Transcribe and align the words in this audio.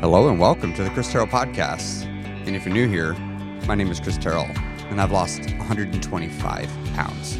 Hello 0.00 0.28
and 0.28 0.38
welcome 0.38 0.72
to 0.74 0.84
the 0.84 0.90
Chris 0.90 1.10
Terrell 1.10 1.26
Podcast. 1.26 2.04
And 2.46 2.54
if 2.54 2.64
you're 2.64 2.72
new 2.72 2.86
here, 2.86 3.14
my 3.66 3.74
name 3.74 3.90
is 3.90 3.98
Chris 3.98 4.16
Terrell, 4.16 4.46
and 4.90 5.00
I've 5.00 5.10
lost 5.10 5.40
125 5.40 6.68
pounds. 6.94 7.36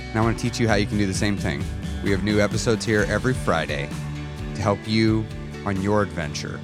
And 0.00 0.18
I 0.18 0.20
want 0.20 0.36
to 0.36 0.42
teach 0.42 0.60
you 0.60 0.68
how 0.68 0.74
you 0.74 0.84
can 0.84 0.98
do 0.98 1.06
the 1.06 1.14
same 1.14 1.38
thing. 1.38 1.64
We 2.04 2.10
have 2.10 2.22
new 2.22 2.38
episodes 2.38 2.84
here 2.84 3.06
every 3.08 3.32
Friday 3.32 3.88
to 4.54 4.60
help 4.60 4.78
you 4.86 5.24
on 5.64 5.80
your 5.80 6.02
adventure 6.02 6.60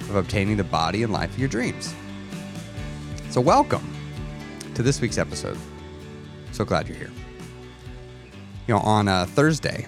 of 0.00 0.16
obtaining 0.16 0.58
the 0.58 0.64
body 0.64 1.02
and 1.02 1.14
life 1.14 1.30
of 1.30 1.38
your 1.38 1.48
dreams. 1.48 1.94
So, 3.30 3.40
welcome 3.40 3.90
to 4.74 4.82
this 4.82 5.00
week's 5.00 5.16
episode. 5.16 5.56
So 6.52 6.62
glad 6.66 6.88
you're 6.88 6.98
here. 6.98 7.12
You 8.66 8.74
know, 8.74 8.80
on 8.80 9.08
uh, 9.08 9.24
Thursday 9.24 9.86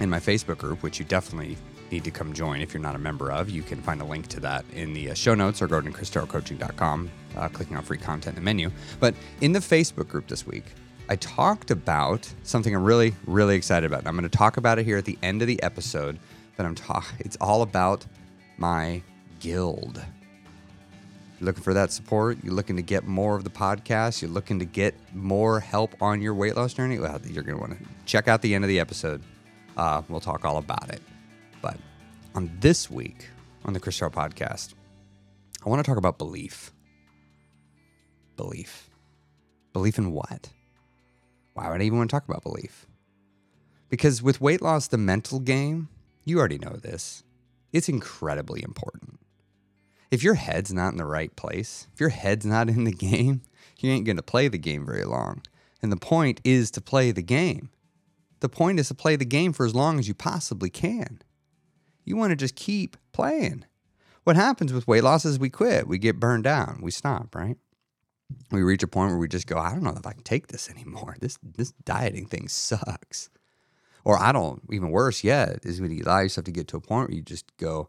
in 0.00 0.08
my 0.08 0.20
Facebook 0.20 0.58
group, 0.58 0.84
which 0.84 1.00
you 1.00 1.04
definitely 1.04 1.56
need 1.92 2.04
to 2.04 2.10
come 2.10 2.32
join 2.32 2.60
if 2.60 2.74
you're 2.74 2.82
not 2.82 2.96
a 2.96 2.98
member 2.98 3.30
of, 3.30 3.50
you 3.50 3.62
can 3.62 3.80
find 3.80 4.00
a 4.00 4.04
link 4.04 4.26
to 4.28 4.40
that 4.40 4.64
in 4.72 4.92
the 4.94 5.10
uh, 5.10 5.14
show 5.14 5.34
notes 5.34 5.62
or 5.62 5.68
go 5.68 5.80
to 5.80 5.92
uh, 7.36 7.48
clicking 7.48 7.76
on 7.76 7.82
free 7.82 7.98
content 7.98 8.36
in 8.36 8.42
the 8.42 8.44
menu. 8.44 8.70
But 8.98 9.14
in 9.40 9.52
the 9.52 9.60
Facebook 9.60 10.08
group 10.08 10.26
this 10.26 10.46
week, 10.46 10.64
I 11.08 11.16
talked 11.16 11.70
about 11.70 12.32
something 12.42 12.74
I'm 12.74 12.84
really, 12.84 13.14
really 13.26 13.54
excited 13.54 13.86
about. 13.86 14.00
And 14.00 14.08
I'm 14.08 14.16
going 14.16 14.28
to 14.28 14.36
talk 14.36 14.56
about 14.56 14.78
it 14.78 14.84
here 14.84 14.96
at 14.96 15.04
the 15.04 15.18
end 15.22 15.42
of 15.42 15.48
the 15.48 15.62
episode, 15.62 16.18
but 16.56 16.66
I'm 16.66 16.74
talking, 16.74 17.16
it's 17.20 17.36
all 17.40 17.62
about 17.62 18.06
my 18.56 19.02
guild. 19.40 20.02
You're 21.40 21.46
looking 21.46 21.62
for 21.62 21.74
that 21.74 21.92
support? 21.92 22.38
You're 22.42 22.54
looking 22.54 22.76
to 22.76 22.82
get 22.82 23.04
more 23.04 23.36
of 23.36 23.44
the 23.44 23.50
podcast? 23.50 24.22
You're 24.22 24.30
looking 24.30 24.58
to 24.60 24.64
get 24.64 24.94
more 25.12 25.60
help 25.60 26.00
on 26.00 26.22
your 26.22 26.34
weight 26.34 26.56
loss 26.56 26.72
journey? 26.72 26.98
Well, 26.98 27.20
you're 27.24 27.42
going 27.42 27.56
to 27.56 27.60
want 27.60 27.78
to 27.78 27.84
check 28.06 28.28
out 28.28 28.42
the 28.42 28.54
end 28.54 28.64
of 28.64 28.68
the 28.68 28.80
episode. 28.80 29.22
Uh, 29.76 30.02
we'll 30.08 30.20
talk 30.20 30.44
all 30.44 30.58
about 30.58 30.90
it. 30.90 31.02
On 32.34 32.50
this 32.60 32.90
week 32.90 33.28
on 33.66 33.74
the 33.74 33.80
Chris 33.80 33.98
Terrell 33.98 34.10
podcast, 34.10 34.72
I 35.64 35.68
want 35.68 35.84
to 35.84 35.88
talk 35.88 35.98
about 35.98 36.16
belief. 36.16 36.72
Belief. 38.38 38.88
Belief 39.74 39.98
in 39.98 40.12
what? 40.12 40.48
Why 41.52 41.70
would 41.70 41.82
I 41.82 41.84
even 41.84 41.98
want 41.98 42.08
to 42.08 42.16
talk 42.16 42.26
about 42.26 42.42
belief? 42.42 42.86
Because 43.90 44.22
with 44.22 44.40
weight 44.40 44.62
loss, 44.62 44.88
the 44.88 44.96
mental 44.96 45.40
game, 45.40 45.90
you 46.24 46.38
already 46.38 46.56
know 46.56 46.76
this, 46.76 47.22
it's 47.70 47.90
incredibly 47.90 48.62
important. 48.62 49.20
If 50.10 50.22
your 50.22 50.34
head's 50.34 50.72
not 50.72 50.92
in 50.92 50.98
the 50.98 51.04
right 51.04 51.34
place, 51.36 51.86
if 51.92 52.00
your 52.00 52.08
head's 52.08 52.46
not 52.46 52.68
in 52.70 52.84
the 52.84 52.92
game, 52.92 53.42
you 53.78 53.90
ain't 53.90 54.06
going 54.06 54.16
to 54.16 54.22
play 54.22 54.48
the 54.48 54.56
game 54.56 54.86
very 54.86 55.04
long. 55.04 55.42
And 55.82 55.92
the 55.92 55.96
point 55.98 56.40
is 56.44 56.70
to 56.70 56.80
play 56.80 57.10
the 57.10 57.22
game. 57.22 57.68
The 58.40 58.48
point 58.48 58.80
is 58.80 58.88
to 58.88 58.94
play 58.94 59.16
the 59.16 59.26
game 59.26 59.52
for 59.52 59.66
as 59.66 59.74
long 59.74 59.98
as 59.98 60.08
you 60.08 60.14
possibly 60.14 60.70
can. 60.70 61.20
You 62.04 62.16
want 62.16 62.30
to 62.30 62.36
just 62.36 62.56
keep 62.56 62.96
playing. 63.12 63.64
What 64.24 64.36
happens 64.36 64.72
with 64.72 64.86
weight 64.86 65.02
loss 65.02 65.24
is 65.24 65.38
we 65.38 65.50
quit, 65.50 65.88
we 65.88 65.98
get 65.98 66.20
burned 66.20 66.44
down, 66.44 66.80
we 66.82 66.90
stop, 66.90 67.34
right? 67.34 67.56
We 68.50 68.62
reach 68.62 68.82
a 68.82 68.88
point 68.88 69.10
where 69.10 69.18
we 69.18 69.28
just 69.28 69.46
go, 69.46 69.58
I 69.58 69.70
don't 69.70 69.82
know 69.82 69.94
if 69.96 70.06
I 70.06 70.12
can 70.12 70.22
take 70.22 70.46
this 70.46 70.70
anymore. 70.70 71.16
This 71.20 71.38
this 71.42 71.72
dieting 71.84 72.26
thing 72.26 72.48
sucks. 72.48 73.30
Or 74.04 74.18
I 74.18 74.32
don't, 74.32 74.62
even 74.70 74.90
worse 74.90 75.22
yet, 75.22 75.60
is 75.64 75.80
when 75.80 75.92
you 75.92 76.02
allow 76.02 76.20
yourself 76.20 76.44
to 76.46 76.50
get 76.50 76.66
to 76.68 76.76
a 76.76 76.80
point 76.80 77.08
where 77.08 77.16
you 77.16 77.22
just 77.22 77.56
go, 77.56 77.88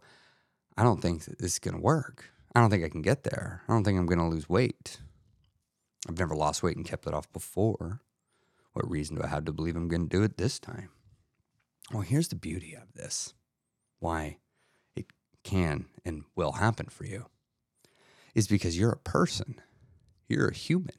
I 0.78 0.84
don't 0.84 1.02
think 1.02 1.26
this 1.26 1.54
is 1.54 1.60
going 1.60 1.76
to 1.76 1.82
work. 1.82 2.32
I 2.56 2.60
don't 2.60 2.70
think 2.70 2.84
I 2.84 2.90
can 2.90 3.02
get 3.02 3.24
there. 3.24 3.64
I 3.68 3.74
don't 3.74 3.84
think 3.84 3.98
I'm 3.98 4.06
going 4.06 4.20
to 4.20 4.28
lose 4.28 4.48
weight. 4.48 5.00
I've 6.08 6.20
never 6.20 6.36
lost 6.36 6.62
weight 6.62 6.78
and 6.78 6.86
kept 6.86 7.08
it 7.08 7.14
off 7.14 7.32
before. 7.34 8.02
What 8.74 8.90
reason 8.90 9.16
do 9.16 9.24
I 9.24 9.28
have 9.28 9.46
to 9.46 9.54
believe 9.54 9.76
I'm 9.76 9.88
going 9.88 10.08
to 10.08 10.18
do 10.18 10.24
it 10.24 10.38
this 10.38 10.60
time? 10.60 10.90
Well, 11.92 12.02
here's 12.02 12.28
the 12.28 12.36
beauty 12.36 12.76
of 12.76 12.94
this 12.94 13.34
why 14.04 14.38
it 14.96 15.06
can 15.44 15.86
and 16.04 16.24
will 16.36 16.54
happen 16.54 16.88
for 16.88 17.06
you 17.06 17.28
is 18.36 18.48
because 18.48 18.78
you're 18.78 18.92
a 18.92 18.98
person. 18.98 19.62
You're 20.28 20.50
a 20.50 20.54
human. 20.54 20.96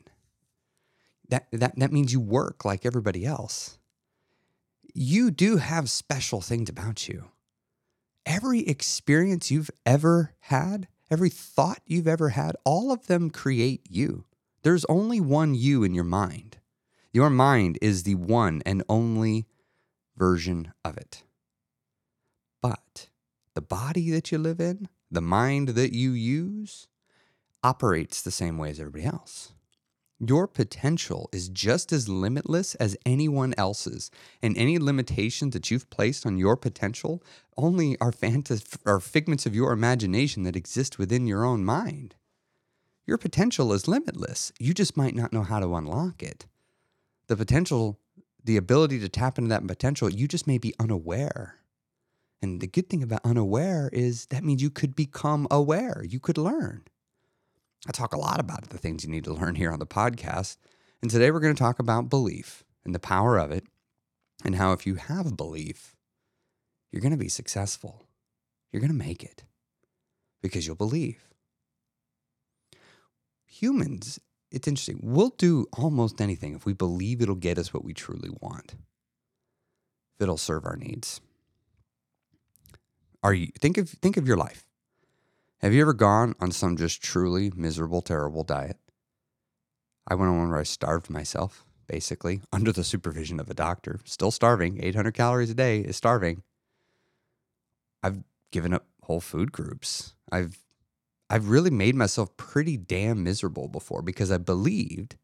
That, 1.29 1.47
that, 1.53 1.79
that 1.79 1.93
means 1.93 2.13
you 2.13 2.21
work 2.21 2.65
like 2.65 2.87
everybody 2.87 3.27
else. 3.27 3.79
You 4.95 5.31
do 5.31 5.57
have 5.57 5.91
special 5.91 6.41
things 6.41 6.69
about 6.69 7.09
you. 7.09 7.31
Every 8.25 8.61
experience 8.61 9.51
you've 9.51 9.71
ever 9.85 10.33
had, 10.41 10.89
every 11.11 11.31
thought 11.31 11.81
you've 11.87 12.09
ever 12.09 12.31
had, 12.31 12.57
all 12.65 12.93
of 12.93 13.07
them 13.07 13.29
create 13.29 13.83
you. 13.91 14.25
There's 14.63 14.85
only 14.87 15.21
one 15.21 15.55
you 15.55 15.83
in 15.85 15.95
your 15.95 16.05
mind. 16.05 16.59
Your 17.13 17.29
mind 17.29 17.79
is 17.83 18.05
the 18.05 18.15
one 18.15 18.63
and 18.65 18.83
only 18.89 19.47
version 20.17 20.73
of 20.85 20.97
it. 20.97 21.24
But 22.65 23.09
the 23.53 23.61
body 23.61 24.09
that 24.13 24.33
you 24.33 24.39
live 24.39 24.59
in, 24.59 24.89
the 25.11 25.21
mind 25.21 25.69
that 25.81 25.93
you 25.93 26.13
use, 26.13 26.89
operates 27.63 28.23
the 28.23 28.31
same 28.31 28.57
way 28.57 28.71
as 28.71 28.81
everybody 28.81 29.05
else. 29.05 29.53
Your 30.19 30.47
potential 30.49 31.29
is 31.31 31.51
just 31.51 31.93
as 31.93 32.09
limitless 32.09 32.75
as 32.77 32.97
anyone 33.05 33.53
else's, 33.59 34.11
and 34.43 34.57
any 34.57 34.79
limitations 34.79 35.53
that 35.53 35.71
you've 35.71 35.91
placed 35.91 36.25
on 36.25 36.39
your 36.39 36.57
potential 36.57 37.23
only 37.59 37.99
are, 38.01 38.11
fantas- 38.11 38.79
are 38.87 38.99
figments 38.99 39.45
of 39.45 39.55
your 39.55 39.71
imagination 39.73 40.45
that 40.45 40.57
exist 40.57 40.99
within 40.99 41.27
your 41.27 41.45
own 41.45 41.67
mind. 41.67 42.15
Your 43.05 43.19
potential 43.19 43.75
is 43.75 43.87
limitless. 43.87 44.53
You 44.59 44.73
just 44.73 44.97
might 44.97 45.15
not 45.15 45.35
know 45.35 45.43
how 45.43 45.61
to 45.61 45.75
unlock 45.75 46.23
it. 46.23 46.47
The 47.27 47.37
potential, 47.37 47.99
the 48.43 48.57
ability 48.57 49.01
to 49.01 49.11
tap 49.11 49.37
into 49.37 49.51
that 49.51 49.67
potential, 49.67 50.09
you 50.09 50.27
just 50.27 50.47
may 50.47 50.57
be 50.57 50.73
unaware. 50.81 51.57
And 52.45 52.61
the 52.61 52.67
good 52.67 52.91
thing 52.91 53.03
about 53.03 53.23
unaware 53.25 53.89
is 53.91 54.27
that 54.27 54.45
means 54.45 54.61
you 54.61 54.69
could 54.69 54.95
become 54.95 55.49
aware, 55.51 56.05
you 56.07 56.21
could 56.21 56.37
learn. 56.37 56.83
I 57.89 57.93
talk 57.93 58.13
a 58.13 58.19
lot 58.19 58.39
about 58.39 58.69
the 58.69 58.77
things 58.77 59.03
you 59.03 59.11
need 59.11 59.25
to 59.25 59.33
learn 59.33 59.55
here 59.55 59.73
on 59.73 59.79
the 59.79 59.87
podcast. 59.87 60.59
And 61.01 61.11
today 61.11 61.31
we're 61.31 61.41
going 61.41 61.55
to 61.55 61.59
talk 61.59 61.79
about 61.79 62.11
belief 62.11 62.63
and 62.85 62.95
the 62.95 62.99
power 62.99 63.39
of 63.39 63.51
it, 63.51 63.65
and 64.45 64.57
how 64.57 64.73
if 64.73 64.87
you 64.87 64.97
have 64.97 65.39
belief, 65.39 65.97
you're 66.93 67.01
going 67.01 67.13
to 67.13 67.17
be 67.17 67.31
successful. 67.31 68.07
You're 68.71 68.83
going 68.83 68.93
to 68.93 69.07
make 69.07 69.25
it 69.25 69.45
because 70.43 70.67
you'll 70.67 70.77
believe. 70.77 71.27
Humans, 73.47 74.21
it's 74.51 74.69
interesting. 74.69 75.01
We'll 75.03 75.31
do 75.39 75.65
almost 75.73 76.21
anything 76.21 76.55
if 76.55 76.67
we 76.67 76.75
believe 76.75 77.23
it'll 77.23 77.37
get 77.37 77.57
us 77.57 77.73
what 77.73 77.87
we 77.87 77.95
truly 77.95 78.29
want, 78.43 78.75
if 80.15 80.21
it'll 80.21 80.37
serve 80.37 80.67
our 80.67 80.77
needs. 80.77 81.23
Are 83.25 83.33
you 83.33 83.47
think 83.59 83.79
of 83.79 83.89
think 83.89 84.19
of 84.19 84.29
your 84.29 84.37
life? 84.37 84.67
Have 85.63 85.73
you 85.73 85.81
ever 85.81 85.95
gone 85.95 86.35
on 86.41 86.53
some 86.53 86.77
just 86.77 87.03
truly 87.03 87.51
miserable, 87.57 88.03
terrible 88.03 88.45
diet? 88.45 88.77
I 90.07 90.15
went 90.15 90.29
on 90.29 90.37
one 90.37 90.51
where 90.51 90.61
I 90.61 90.65
starved 90.65 91.09
myself, 91.09 91.65
basically, 91.87 92.43
under 92.53 92.71
the 92.71 92.85
supervision 92.85 93.41
of 93.41 93.49
a 93.49 93.55
doctor. 93.55 93.99
Still 94.05 94.31
starving, 94.31 94.79
800 94.85 95.15
calories 95.15 95.49
a 95.49 95.55
day 95.55 95.81
is 95.81 95.97
starving. 95.97 96.43
I've 98.03 98.23
given 98.53 98.75
up 98.75 98.85
whole 99.05 99.23
food 99.23 99.53
groups. 99.53 100.13
I've 100.31 100.59
I've 101.31 101.49
really 101.49 101.71
made 101.71 101.95
myself 101.95 102.37
pretty 102.37 102.77
damn 102.77 103.25
miserable 103.25 103.69
before 103.69 104.03
because 104.03 104.31
I 104.31 104.37
believed 104.37 105.17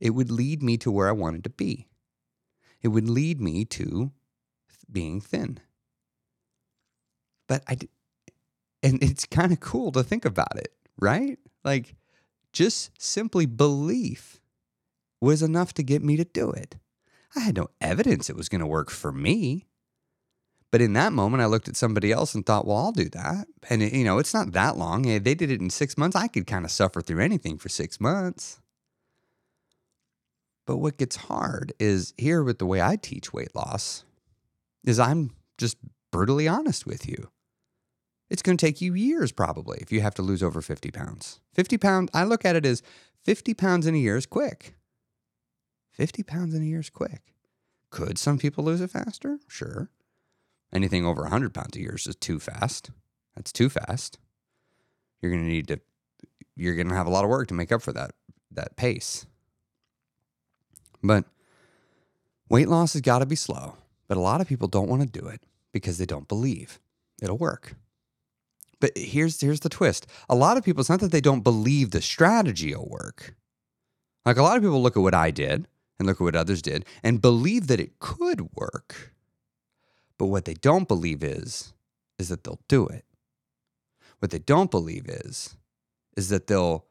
it 0.00 0.10
would 0.10 0.32
lead 0.32 0.64
me 0.64 0.76
to 0.78 0.90
where 0.90 1.06
I 1.08 1.12
wanted 1.12 1.44
to 1.44 1.50
be. 1.50 1.86
It 2.82 2.88
would 2.88 3.08
lead 3.08 3.40
me 3.40 3.64
to 3.66 4.10
being 4.90 5.20
thin. 5.20 5.60
But 7.48 7.62
I, 7.68 7.76
and 8.82 9.02
it's 9.02 9.24
kind 9.26 9.52
of 9.52 9.60
cool 9.60 9.92
to 9.92 10.02
think 10.02 10.24
about 10.24 10.56
it, 10.56 10.72
right? 10.98 11.38
Like 11.64 11.94
just 12.52 12.90
simply 13.00 13.46
belief 13.46 14.40
was 15.20 15.42
enough 15.42 15.74
to 15.74 15.82
get 15.82 16.02
me 16.02 16.16
to 16.16 16.24
do 16.24 16.50
it. 16.50 16.76
I 17.34 17.40
had 17.40 17.56
no 17.56 17.68
evidence 17.80 18.30
it 18.30 18.36
was 18.36 18.48
going 18.48 18.60
to 18.60 18.66
work 18.66 18.90
for 18.90 19.12
me. 19.12 19.66
But 20.70 20.80
in 20.80 20.94
that 20.94 21.12
moment, 21.12 21.42
I 21.42 21.46
looked 21.46 21.68
at 21.68 21.76
somebody 21.76 22.10
else 22.12 22.34
and 22.34 22.44
thought, 22.44 22.66
well, 22.66 22.76
I'll 22.76 22.92
do 22.92 23.08
that. 23.10 23.46
And, 23.70 23.82
it, 23.82 23.92
you 23.92 24.04
know, 24.04 24.18
it's 24.18 24.34
not 24.34 24.52
that 24.52 24.76
long. 24.76 25.06
Eh, 25.06 25.18
they 25.18 25.34
did 25.34 25.50
it 25.50 25.60
in 25.60 25.70
six 25.70 25.96
months. 25.96 26.16
I 26.16 26.28
could 26.28 26.46
kind 26.46 26.64
of 26.64 26.70
suffer 26.70 27.00
through 27.00 27.20
anything 27.22 27.56
for 27.56 27.68
six 27.68 28.00
months. 28.00 28.60
But 30.66 30.78
what 30.78 30.98
gets 30.98 31.16
hard 31.16 31.72
is 31.78 32.12
here 32.18 32.42
with 32.42 32.58
the 32.58 32.66
way 32.66 32.82
I 32.82 32.96
teach 32.96 33.32
weight 33.32 33.54
loss, 33.54 34.04
is 34.84 34.98
I'm 34.98 35.30
just 35.56 35.76
brutally 36.10 36.48
honest 36.48 36.86
with 36.86 37.08
you. 37.08 37.30
It's 38.28 38.42
going 38.42 38.56
to 38.56 38.66
take 38.66 38.80
you 38.80 38.94
years 38.94 39.32
probably 39.32 39.78
if 39.80 39.92
you 39.92 40.00
have 40.00 40.14
to 40.16 40.22
lose 40.22 40.42
over 40.42 40.60
50 40.60 40.90
pounds. 40.90 41.40
50 41.54 41.78
pounds, 41.78 42.10
I 42.12 42.24
look 42.24 42.44
at 42.44 42.56
it 42.56 42.66
as 42.66 42.82
50 43.22 43.54
pounds 43.54 43.86
in 43.86 43.94
a 43.94 43.98
year 43.98 44.16
is 44.16 44.26
quick. 44.26 44.74
50 45.92 46.22
pounds 46.22 46.54
in 46.54 46.62
a 46.62 46.66
year 46.66 46.80
is 46.80 46.90
quick. 46.90 47.34
Could 47.90 48.18
some 48.18 48.38
people 48.38 48.64
lose 48.64 48.80
it 48.80 48.90
faster? 48.90 49.38
Sure. 49.48 49.90
Anything 50.72 51.06
over 51.06 51.22
100 51.22 51.54
pounds 51.54 51.76
a 51.76 51.80
year 51.80 51.94
is 51.94 52.04
just 52.04 52.20
too 52.20 52.40
fast. 52.40 52.90
That's 53.36 53.52
too 53.52 53.68
fast. 53.68 54.18
You're 55.20 55.32
going 55.32 55.44
to 55.44 55.48
need 55.48 55.68
to, 55.68 55.80
you're 56.56 56.74
going 56.74 56.88
to 56.88 56.94
have 56.94 57.06
a 57.06 57.10
lot 57.10 57.24
of 57.24 57.30
work 57.30 57.48
to 57.48 57.54
make 57.54 57.72
up 57.72 57.82
for 57.82 57.92
that, 57.92 58.12
that 58.50 58.76
pace. 58.76 59.26
But 61.02 61.24
weight 62.48 62.68
loss 62.68 62.92
has 62.94 63.02
got 63.02 63.20
to 63.20 63.26
be 63.26 63.36
slow. 63.36 63.76
But 64.08 64.16
a 64.16 64.20
lot 64.20 64.40
of 64.40 64.48
people 64.48 64.68
don't 64.68 64.88
want 64.88 65.02
to 65.02 65.20
do 65.20 65.26
it 65.26 65.42
because 65.72 65.98
they 65.98 66.06
don't 66.06 66.28
believe 66.28 66.78
it'll 67.22 67.38
work. 67.38 67.74
But 68.80 68.92
here's 68.96 69.40
here's 69.40 69.60
the 69.60 69.68
twist. 69.68 70.06
A 70.28 70.34
lot 70.34 70.56
of 70.56 70.64
people, 70.64 70.80
it's 70.80 70.90
not 70.90 71.00
that 71.00 71.12
they 71.12 71.20
don't 71.20 71.42
believe 71.42 71.90
the 71.90 72.02
strategy 72.02 72.74
will 72.74 72.88
work. 72.88 73.34
Like 74.24 74.36
a 74.36 74.42
lot 74.42 74.56
of 74.56 74.62
people 74.62 74.82
look 74.82 74.96
at 74.96 75.02
what 75.02 75.14
I 75.14 75.30
did 75.30 75.68
and 75.98 76.06
look 76.06 76.20
at 76.20 76.24
what 76.24 76.36
others 76.36 76.62
did 76.62 76.84
and 77.02 77.22
believe 77.22 77.68
that 77.68 77.80
it 77.80 77.98
could 77.98 78.54
work. 78.54 79.14
But 80.18 80.26
what 80.26 80.44
they 80.44 80.54
don't 80.54 80.88
believe 80.88 81.22
is 81.22 81.72
is 82.18 82.28
that 82.28 82.44
they'll 82.44 82.60
do 82.68 82.86
it. 82.86 83.04
What 84.18 84.30
they 84.30 84.38
don't 84.38 84.70
believe 84.70 85.08
is 85.08 85.56
is 86.16 86.28
that 86.30 86.46
they'll 86.46 86.86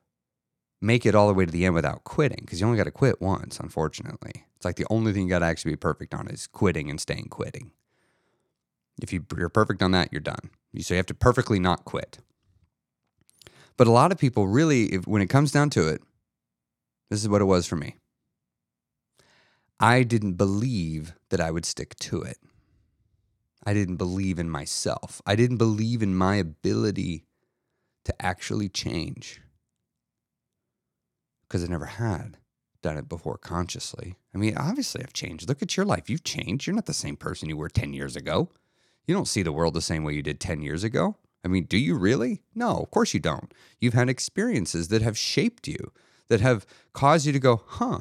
make 0.81 1.05
it 1.05 1.15
all 1.15 1.27
the 1.27 1.33
way 1.33 1.45
to 1.45 1.51
the 1.51 1.65
end 1.65 1.73
without 1.73 2.03
quitting 2.03 2.39
because 2.41 2.61
you 2.61 2.67
only 2.67 2.77
got 2.77 2.83
to 2.83 2.91
quit 2.91 3.21
once, 3.21 3.59
unfortunately. 3.59 4.45
It's 4.55 4.65
like 4.65 4.75
the 4.75 4.85
only 4.89 5.13
thing 5.13 5.23
you 5.23 5.29
got 5.29 5.39
to 5.39 5.45
actually 5.45 5.71
be 5.71 5.77
perfect 5.77 6.13
on 6.13 6.27
is 6.27 6.47
quitting 6.47 6.89
and 6.89 6.99
staying 6.99 7.27
quitting. 7.29 7.71
If 9.01 9.11
you, 9.11 9.25
you're 9.37 9.49
perfect 9.49 9.81
on 9.81 9.91
that, 9.91 10.09
you're 10.11 10.21
done. 10.21 10.49
So 10.79 10.93
you 10.93 10.97
have 10.97 11.05
to 11.07 11.13
perfectly 11.13 11.59
not 11.59 11.85
quit. 11.85 12.19
But 13.77 13.87
a 13.87 13.91
lot 13.91 14.11
of 14.11 14.17
people 14.17 14.47
really, 14.47 14.85
if, 14.93 15.07
when 15.07 15.21
it 15.21 15.29
comes 15.29 15.51
down 15.51 15.69
to 15.71 15.87
it, 15.87 16.01
this 17.09 17.21
is 17.21 17.29
what 17.29 17.41
it 17.41 17.45
was 17.45 17.67
for 17.67 17.75
me. 17.75 17.95
I 19.79 20.03
didn't 20.03 20.33
believe 20.33 21.13
that 21.29 21.41
I 21.41 21.51
would 21.51 21.65
stick 21.65 21.95
to 21.95 22.21
it. 22.21 22.37
I 23.65 23.73
didn't 23.73 23.97
believe 23.97 24.39
in 24.39 24.49
myself. 24.49 25.21
I 25.25 25.35
didn't 25.35 25.57
believe 25.57 26.01
in 26.01 26.15
my 26.15 26.35
ability 26.35 27.25
to 28.05 28.21
actually 28.23 28.69
change 28.69 29.41
because 31.47 31.63
I 31.63 31.67
never 31.67 31.85
had 31.85 32.37
done 32.81 32.97
it 32.97 33.09
before 33.09 33.37
consciously. 33.37 34.15
I 34.33 34.37
mean, 34.37 34.55
obviously, 34.55 35.01
I've 35.01 35.13
changed. 35.13 35.49
Look 35.49 35.61
at 35.61 35.75
your 35.75 35.85
life. 35.85 36.09
You've 36.09 36.23
changed. 36.23 36.67
You're 36.67 36.75
not 36.75 36.85
the 36.85 36.93
same 36.93 37.17
person 37.17 37.49
you 37.49 37.57
were 37.57 37.69
10 37.69 37.93
years 37.93 38.15
ago. 38.15 38.49
You 39.05 39.13
don't 39.15 39.27
see 39.27 39.43
the 39.43 39.51
world 39.51 39.73
the 39.73 39.81
same 39.81 40.03
way 40.03 40.13
you 40.13 40.23
did 40.23 40.39
10 40.39 40.61
years 40.61 40.83
ago. 40.83 41.17
I 41.43 41.47
mean, 41.47 41.65
do 41.65 41.77
you 41.77 41.95
really? 41.95 42.41
No, 42.55 42.77
of 42.77 42.89
course 42.89 43.13
you 43.13 43.19
don't. 43.19 43.53
You've 43.79 43.93
had 43.93 44.09
experiences 44.09 44.87
that 44.87 45.03
have 45.03 45.17
shaped 45.17 45.67
you, 45.67 45.91
that 46.27 46.41
have 46.41 46.65
caused 46.93 47.27
you 47.27 47.33
to 47.33 47.39
go, 47.39 47.61
huh, 47.67 47.99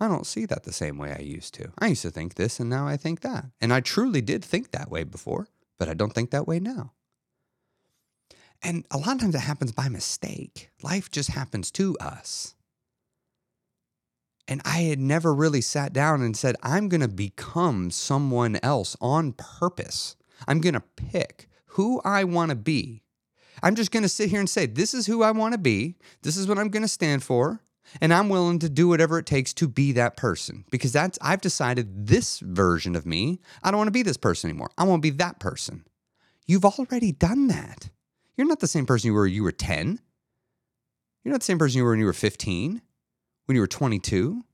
I 0.00 0.06
don't 0.06 0.26
see 0.26 0.46
that 0.46 0.62
the 0.62 0.72
same 0.72 0.96
way 0.96 1.12
I 1.12 1.22
used 1.22 1.54
to. 1.54 1.72
I 1.78 1.88
used 1.88 2.02
to 2.02 2.10
think 2.10 2.34
this 2.34 2.60
and 2.60 2.70
now 2.70 2.86
I 2.86 2.96
think 2.96 3.20
that. 3.20 3.46
And 3.60 3.72
I 3.72 3.80
truly 3.80 4.20
did 4.20 4.44
think 4.44 4.70
that 4.70 4.90
way 4.90 5.02
before, 5.02 5.48
but 5.76 5.88
I 5.88 5.94
don't 5.94 6.12
think 6.12 6.30
that 6.30 6.46
way 6.46 6.60
now. 6.60 6.92
And 8.62 8.86
a 8.90 8.98
lot 8.98 9.14
of 9.14 9.20
times 9.20 9.34
it 9.34 9.40
happens 9.40 9.72
by 9.72 9.88
mistake. 9.88 10.70
Life 10.82 11.10
just 11.10 11.30
happens 11.30 11.70
to 11.72 11.96
us. 11.98 12.54
And 14.48 14.62
I 14.64 14.80
had 14.80 14.98
never 14.98 15.34
really 15.34 15.60
sat 15.60 15.92
down 15.92 16.22
and 16.22 16.34
said, 16.34 16.56
I'm 16.62 16.88
going 16.88 17.02
to 17.02 17.08
become 17.08 17.90
someone 17.90 18.58
else 18.62 18.96
on 18.98 19.34
purpose. 19.34 20.16
I'm 20.48 20.60
going 20.60 20.74
to 20.74 20.80
pick 20.80 21.48
who 21.66 22.00
I 22.00 22.24
want 22.24 22.48
to 22.50 22.56
be. 22.56 23.02
I'm 23.62 23.74
just 23.74 23.90
going 23.90 24.04
to 24.04 24.08
sit 24.08 24.30
here 24.30 24.40
and 24.40 24.48
say, 24.48 24.64
This 24.66 24.94
is 24.94 25.06
who 25.06 25.22
I 25.22 25.32
want 25.32 25.52
to 25.52 25.58
be. 25.58 25.96
This 26.22 26.36
is 26.36 26.48
what 26.48 26.58
I'm 26.58 26.70
going 26.70 26.82
to 26.82 26.88
stand 26.88 27.22
for. 27.22 27.60
And 28.00 28.12
I'm 28.12 28.28
willing 28.28 28.58
to 28.60 28.68
do 28.68 28.88
whatever 28.88 29.18
it 29.18 29.26
takes 29.26 29.54
to 29.54 29.68
be 29.68 29.92
that 29.92 30.16
person 30.16 30.64
because 30.70 30.92
that's, 30.92 31.18
I've 31.22 31.40
decided 31.40 32.06
this 32.06 32.38
version 32.40 32.94
of 32.94 33.06
me, 33.06 33.40
I 33.62 33.70
don't 33.70 33.78
want 33.78 33.88
to 33.88 33.92
be 33.92 34.02
this 34.02 34.18
person 34.18 34.50
anymore. 34.50 34.70
I 34.76 34.84
want 34.84 35.02
to 35.02 35.10
be 35.10 35.16
that 35.16 35.40
person. 35.40 35.86
You've 36.46 36.66
already 36.66 37.12
done 37.12 37.48
that. 37.48 37.88
You're 38.36 38.46
not 38.46 38.60
the 38.60 38.66
same 38.66 38.84
person 38.84 39.08
you 39.08 39.14
were 39.14 39.22
when 39.22 39.32
you 39.32 39.42
were 39.42 39.52
10. 39.52 40.00
You're 41.24 41.32
not 41.32 41.40
the 41.40 41.46
same 41.46 41.58
person 41.58 41.78
you 41.78 41.84
were 41.84 41.90
when 41.90 41.98
you 41.98 42.06
were 42.06 42.12
15 42.12 42.82
when 43.48 43.54
you 43.54 43.62
were 43.62 43.66
22, 43.66 44.44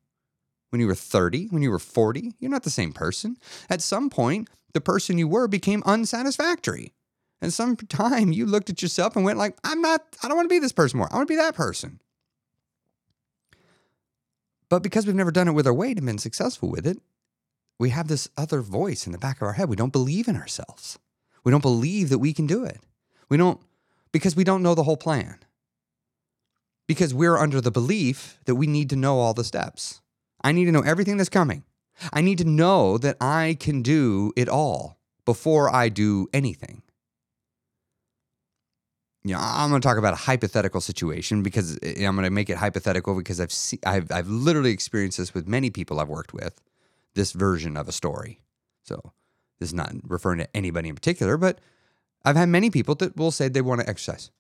when 0.71 0.81
you 0.81 0.87
were 0.87 0.95
30, 0.95 1.49
when 1.49 1.63
you 1.63 1.71
were 1.71 1.81
40. 1.81 2.33
You're 2.39 2.51
not 2.51 2.63
the 2.63 2.71
same 2.71 2.93
person. 2.93 3.37
At 3.69 3.83
some 3.83 4.09
point, 4.09 4.49
the 4.73 4.81
person 4.81 5.19
you 5.19 5.27
were 5.27 5.49
became 5.49 5.83
unsatisfactory. 5.85 6.95
And 7.43 7.53
some 7.53 7.77
time 7.77 8.31
you 8.31 8.47
looked 8.47 8.71
at 8.71 8.83
yourself 8.83 9.17
and 9.17 9.25
went 9.25 9.37
like, 9.37 9.59
I'm 9.65 9.83
not, 9.83 10.03
I 10.23 10.29
don't 10.29 10.37
want 10.37 10.49
to 10.49 10.55
be 10.55 10.61
this 10.61 10.73
person 10.73 10.99
more. 10.99 11.09
I 11.13 11.17
want 11.17 11.27
to 11.27 11.33
be 11.33 11.39
that 11.39 11.57
person. 11.57 12.01
But 14.69 14.85
because 14.85 15.07
we've 15.07 15.17
never 15.17 15.33
done 15.33 15.49
it 15.49 15.53
with 15.53 15.67
our 15.67 15.75
weight 15.75 15.99
and 15.99 16.07
been 16.07 16.19
successful 16.19 16.71
with 16.71 16.87
it, 16.87 16.99
we 17.81 17.91
have 17.91 18.07
this 18.07 18.29
other 18.37 18.61
voice 18.61 19.07
in 19.07 19.13
the 19.13 19.19
back 19.19 19.39
of 19.39 19.43
our 19.43 19.55
head. 19.55 19.69
We 19.69 19.77
don't 19.77 19.93
believe 19.93 20.29
in 20.29 20.37
ourselves. 20.37 21.01
We 21.43 21.51
don't 21.51 21.63
believe 21.63 22.11
that 22.11 22.21
we 22.21 22.33
can 22.33 22.47
do 22.47 22.65
it. 22.65 22.79
We 23.29 23.37
don't, 23.39 23.61
because 24.13 24.37
we 24.37 24.45
don't 24.45 24.63
know 24.63 24.77
the 24.77 24.85
whole 24.85 24.97
plan 24.97 25.39
because 26.87 27.15
we're 27.15 27.37
under 27.37 27.61
the 27.61 27.71
belief 27.71 28.39
that 28.45 28.57
we 28.57 28.67
need 28.67 28.91
to 28.91 28.97
know 28.97 29.19
all 29.19 29.35
the 29.35 29.45
steps. 29.45 30.01
I 30.43 30.53
need 30.53 30.67
to 30.67 30.73
know 30.73 30.83
everything 30.83 31.17
that's 31.17 31.31
coming. 31.31 31.65
I 32.13 32.21
need 32.21 32.39
to 32.39 32.45
know 32.45 32.99
that 32.99 33.17
I 33.21 33.57
can 33.59 33.83
do 33.83 34.33
it 34.37 34.49
all 34.49 34.99
before 35.25 35.75
I 35.75 35.89
do 35.89 36.29
anything. 36.33 36.83
You 39.23 39.35
know, 39.35 39.41
I'm 39.41 39.71
going 39.71 39.81
to 39.81 39.89
talk 39.89 39.97
about 39.97 40.13
a 40.13 40.17
hypothetical 40.17 40.83
situation 40.83 41.43
because 41.43 41.79
eh, 41.83 42.05
I'm 42.05 42.15
going 42.15 42.25
to 42.25 42.31
make 42.31 42.51
it 42.51 42.59
hypothetical 42.59 43.15
because 43.15 43.41
I've 43.41 43.53
see, 43.53 43.79
I've 43.87 44.13
I've 44.13 44.29
literally 44.29 44.71
experienced 44.71 45.17
this 45.17 45.33
with 45.33 45.49
many 45.49 45.71
people 45.71 45.99
I've 45.99 46.11
worked 46.11 46.35
with. 46.35 46.61
This 47.15 47.33
version 47.33 47.77
of 47.77 47.89
a 47.89 47.93
story. 47.93 48.43
So 48.83 49.01
this 49.59 49.71
is 49.71 49.75
not 49.75 49.93
referring 50.03 50.41
to 50.41 50.49
anybody 50.55 50.91
in 50.91 50.95
particular, 50.95 51.39
but 51.39 51.61
I've 52.25 52.37
had 52.37 52.49
many 52.49 52.71
people 52.71 52.97
that 52.97 53.17
will 53.17 53.31
say 53.31 53.49
they 53.49 53.63
want 53.63 53.81
to 53.81 53.89
exercise. 53.89 54.31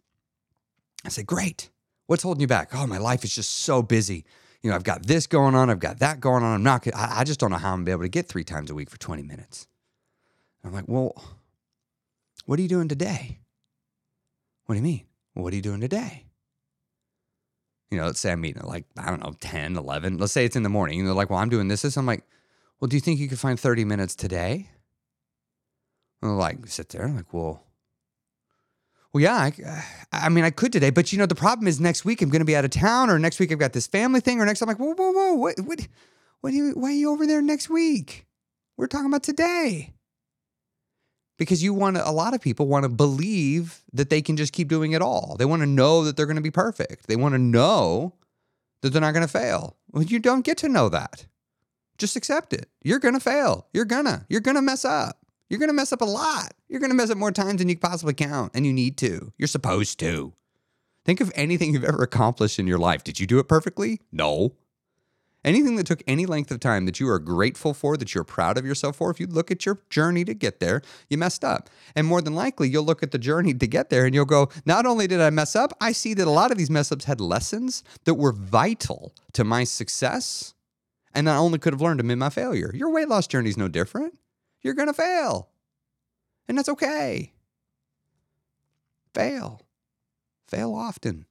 I 1.05 1.09
say, 1.09 1.23
great. 1.23 1.71
What's 2.07 2.23
holding 2.23 2.43
you 2.43 2.47
back? 2.47 2.71
Oh, 2.75 2.87
my 2.87 2.99
life 2.99 3.25
is 3.25 3.35
just 3.35 3.51
so 3.51 3.83
busy. 3.83 4.25
You 4.63 4.71
know, 4.71 4.77
I've 4.77 4.85
got 4.85 5.07
this 5.07 5.27
going 5.27 5.55
on. 5.55 5.71
I've 5.71 5.79
got 5.79 5.99
that 6.01 6.21
going 6.21 6.43
on. 6.43 6.55
I'm 6.55 6.63
not, 6.63 6.87
I, 6.95 7.21
I 7.21 7.25
just 7.25 7.41
don't 7.41 7.51
know 7.51 7.57
how 7.57 7.73
I'm 7.73 7.81
to 7.81 7.85
be 7.85 7.93
able 7.93 8.03
to 8.03 8.09
get 8.09 8.29
three 8.29 8.45
times 8.45 8.71
a 8.71 8.75
week 8.75 8.91
for 8.91 8.99
20 8.99 9.23
minutes. 9.23 9.67
And 10.63 10.71
I'm 10.71 10.75
like, 10.75 10.89
well, 10.89 11.13
what 12.47 12.59
are 12.59 12.63
you 12.63 12.69
doing 12.69 12.89
today? 12.89 13.41
What 14.67 14.75
do 14.75 14.79
you 14.79 14.83
mean? 14.83 15.05
What 15.35 15.53
are 15.53 15.57
you 15.57 15.63
doing 15.63 15.81
today? 15.81 16.25
You 17.91 17.99
know, 17.99 18.07
let's 18.07 18.21
say 18.21 18.33
I'm 18.33 18.41
meeting 18.41 18.63
at 18.63 18.69
like, 18.69 18.87
I 18.97 19.11
don't 19.11 19.23
know, 19.23 19.35
10, 19.41 19.77
11. 19.77 20.19
Let's 20.19 20.33
say 20.33 20.45
it's 20.45 20.57
in 20.57 20.63
the 20.63 20.69
morning. 20.69 21.01
And 21.01 21.09
they're 21.09 21.15
like, 21.15 21.31
well, 21.31 21.39
I'm 21.39 21.49
doing 21.49 21.69
this. 21.69 21.83
this. 21.83 21.97
I'm 21.97 22.07
like, 22.07 22.25
well, 22.81 22.89
do 22.89 22.97
you 22.97 23.01
think 23.01 23.21
you 23.21 23.29
could 23.29 23.39
find 23.39 23.59
30 23.59 23.85
minutes 23.85 24.15
today? 24.15 24.69
And 26.21 26.31
they're 26.31 26.39
like, 26.39 26.67
sit 26.67 26.89
there. 26.91 27.05
I'm 27.05 27.17
like, 27.17 27.33
well, 27.33 27.63
well, 29.15 29.23
yeah, 29.23 29.37
I, 29.37 29.53
uh, 29.65 29.81
I, 30.13 30.29
mean, 30.29 30.43
I 30.43 30.51
could 30.51 30.73
today, 30.73 30.91
but 30.91 31.13
you 31.13 31.19
know, 31.19 31.27
the 31.27 31.37
problem 31.37 31.69
is 31.69 31.79
next 31.79 32.05
week 32.05 32.21
I'm 32.21 32.31
going 32.31 32.41
to 32.41 32.45
be 32.45 32.57
out 32.57 32.65
of 32.65 32.73
town, 32.73 33.09
or 33.09 33.19
next 33.21 33.39
week 33.39 33.53
I've 33.53 33.61
got 33.61 33.73
this 33.73 33.87
family 33.87 34.19
thing, 34.19 34.41
or 34.41 34.45
next 34.45 34.61
I'm 34.61 34.67
like, 34.67 34.79
whoa, 34.79 34.93
whoa, 34.93 35.13
whoa, 35.13 35.35
what, 35.35 35.61
what, 35.61 35.87
what 36.41 36.53
are 36.53 36.57
you, 36.57 36.73
why 36.73 36.89
are 36.89 36.93
you 36.93 37.13
over 37.13 37.25
there 37.25 37.41
next 37.41 37.71
week? 37.71 38.27
We're 38.77 38.89
talking 38.89 39.07
about 39.07 39.23
today. 39.23 39.93
Because 41.39 41.63
you 41.63 41.73
want 41.73 41.97
a 41.97 42.11
lot 42.11 42.35
of 42.35 42.41
people 42.41 42.67
want 42.67 42.83
to 42.83 42.89
believe 42.89 43.83
that 43.93 44.11
they 44.11 44.21
can 44.21 44.37
just 44.37 44.53
keep 44.53 44.67
doing 44.67 44.93
it 44.93 45.03
all. 45.03 45.37
They 45.39 45.45
want 45.45 45.63
to 45.63 45.67
know 45.67 46.03
that 46.05 46.17
they're 46.17 46.27
going 46.27 46.37
to 46.37 46.43
be 46.43 46.51
perfect. 46.51 47.07
They 47.07 47.17
want 47.17 47.35
to 47.35 47.41
know 47.41 48.15
that 48.83 48.91
they're 48.91 49.01
not 49.01 49.15
going 49.15 49.27
to 49.27 49.33
fail. 49.33 49.77
Well, 49.93 50.03
you 50.03 50.19
don't 50.19 50.45
get 50.45 50.59
to 50.59 50.69
know 50.69 50.89
that. 50.89 51.27
Just 51.99 52.17
accept 52.17 52.53
it. 52.53 52.69
You're 52.83 52.99
going 52.99 53.15
to 53.15 53.21
fail. 53.21 53.69
You're 53.73 53.85
going 53.85 54.07
to, 54.07 54.27
you're 54.29 54.41
going 54.41 54.57
to 54.57 54.63
mess 54.63 54.85
up. 54.85 55.24
You're 55.49 55.59
going 55.59 55.69
to 55.69 55.75
mess 55.75 55.93
up 55.93 56.01
a 56.01 56.07
lot. 56.07 56.55
You're 56.69 56.81
going 56.81 56.91
to 56.91 56.97
mess 56.97 57.11
up 57.11 57.19
more 57.19 57.33
times 57.33 57.59
than 57.59 57.69
you 57.69 57.77
can 57.77 57.89
possibly 57.89 58.15
count, 58.15 58.53
and 58.55 58.67
you 58.67 58.73
need 58.73 58.97
to. 58.99 59.33
You're 59.37 59.47
supposed 59.47 59.99
to. 60.01 60.33
Think 61.05 61.21
of 61.21 61.31
anything 61.35 61.75
you've 61.75 61.85
ever 61.85 62.03
accomplished 62.03 62.59
in 62.59 62.67
your 62.67 62.79
life. 62.79 63.05
Did 63.05 63.21
you 63.21 63.27
do 63.27 63.39
it 63.39 63.49
perfectly? 63.49 64.01
No. 64.11 64.55
Anything 65.45 65.77
that 65.77 65.87
took 65.87 66.03
any 66.07 66.25
length 66.25 66.51
of 66.51 66.61
time 66.61 66.87
that 66.87 66.99
you 66.99 67.11
are 67.11 67.19
grateful 67.19 67.75
for, 67.75 67.99
that 67.99 68.15
you're 68.15 68.25
proud 68.25 68.57
of 68.57 68.65
yourself 68.65 68.97
for, 68.97 69.11
if 69.11 69.21
you 69.21 69.27
look 69.27 69.51
at 69.51 69.67
your 69.67 69.81
journey 69.91 70.25
to 70.25 70.33
get 70.33 70.61
there, 70.61 70.81
you 71.11 71.19
messed 71.19 71.45
up. 71.45 71.69
And 71.95 72.07
more 72.07 72.23
than 72.23 72.35
likely, 72.35 72.71
you'll 72.71 72.85
look 72.85 73.03
at 73.03 73.11
the 73.11 73.19
journey 73.19 73.53
to 73.53 73.67
get 73.67 73.91
there 73.91 74.07
and 74.07 74.15
you'll 74.15 74.25
go, 74.25 74.49
not 74.65 74.87
only 74.87 75.07
did 75.07 75.21
I 75.21 75.29
mess 75.29 75.55
up, 75.55 75.75
I 75.83 75.93
see 75.93 76.15
that 76.15 76.27
a 76.27 76.31
lot 76.31 76.51
of 76.51 76.57
these 76.57 76.71
mess 76.71 76.91
ups 76.91 77.05
had 77.05 77.21
lessons 77.21 77.85
that 78.05 78.15
were 78.15 78.33
vital 78.33 79.13
to 79.35 79.45
my 79.45 79.65
success. 79.65 80.55
And 81.15 81.29
I 81.29 81.37
only 81.37 81.59
could 81.59 81.75
have 81.75 81.83
learned 81.83 82.01
them 82.01 82.11
in 82.11 82.19
my 82.19 82.31
failure. 82.31 82.73
Your 82.75 82.91
weight 82.91 83.09
loss 83.09 83.27
journey 83.27 83.51
is 83.51 83.59
no 83.59 83.69
different 83.69 84.19
you're 84.65 84.75
going 84.75 84.89
to 84.89 84.95
fail. 84.95 85.51
And 86.49 86.59
that's 86.59 86.69
okay. 86.69 87.33
Fail. 89.15 89.61
Fail 90.49 90.75
often. 90.75 91.27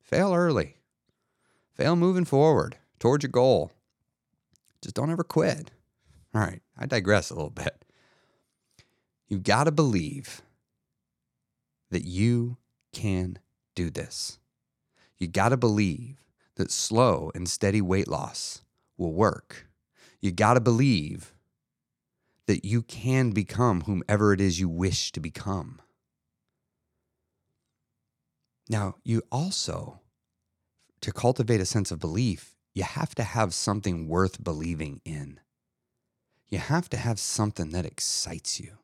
Fail 0.00 0.32
early. 0.32 0.76
Fail 1.74 1.96
moving 1.96 2.24
forward 2.24 2.76
towards 3.00 3.24
your 3.24 3.30
goal. 3.30 3.72
Just 4.80 4.94
don't 4.94 5.10
ever 5.10 5.24
quit. 5.24 5.72
All 6.34 6.40
right, 6.40 6.62
I 6.78 6.86
digress 6.86 7.30
a 7.30 7.34
little 7.34 7.50
bit. 7.50 7.84
You 9.28 9.38
got 9.38 9.64
to 9.64 9.72
believe 9.72 10.42
that 11.90 12.04
you 12.04 12.58
can 12.92 13.38
do 13.74 13.90
this. 13.90 14.38
You 15.18 15.26
got 15.26 15.48
to 15.48 15.56
believe 15.56 16.24
that 16.56 16.70
slow 16.70 17.30
and 17.34 17.48
steady 17.48 17.80
weight 17.80 18.06
loss 18.06 18.62
will 18.96 19.12
work. 19.12 19.66
You 20.20 20.30
got 20.30 20.54
to 20.54 20.60
believe 20.60 21.34
that 22.46 22.64
you 22.64 22.82
can 22.82 23.30
become 23.30 23.82
whomever 23.82 24.32
it 24.32 24.40
is 24.40 24.60
you 24.60 24.68
wish 24.68 25.12
to 25.12 25.20
become. 25.20 25.80
Now, 28.68 28.96
you 29.04 29.22
also, 29.30 30.00
to 31.00 31.12
cultivate 31.12 31.60
a 31.60 31.66
sense 31.66 31.90
of 31.90 32.00
belief, 32.00 32.56
you 32.74 32.82
have 32.82 33.14
to 33.14 33.22
have 33.22 33.54
something 33.54 34.08
worth 34.08 34.42
believing 34.42 35.00
in. 35.04 35.40
You 36.48 36.58
have 36.58 36.88
to 36.90 36.96
have 36.96 37.18
something 37.18 37.70
that 37.70 37.86
excites 37.86 38.60
you. 38.60 38.78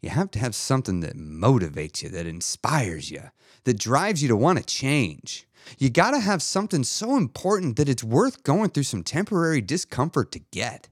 You 0.00 0.10
have 0.10 0.30
to 0.32 0.38
have 0.38 0.54
something 0.54 1.00
that 1.00 1.16
motivates 1.16 2.02
you, 2.02 2.08
that 2.10 2.26
inspires 2.26 3.10
you, 3.10 3.22
that 3.64 3.78
drives 3.78 4.22
you 4.22 4.28
to 4.28 4.36
want 4.36 4.58
to 4.58 4.64
change. 4.64 5.46
You 5.78 5.90
got 5.90 6.12
to 6.12 6.20
have 6.20 6.42
something 6.42 6.84
so 6.84 7.16
important 7.16 7.76
that 7.76 7.88
it's 7.88 8.04
worth 8.04 8.42
going 8.44 8.70
through 8.70 8.84
some 8.84 9.02
temporary 9.02 9.60
discomfort 9.60 10.30
to 10.32 10.40
get. 10.52 10.88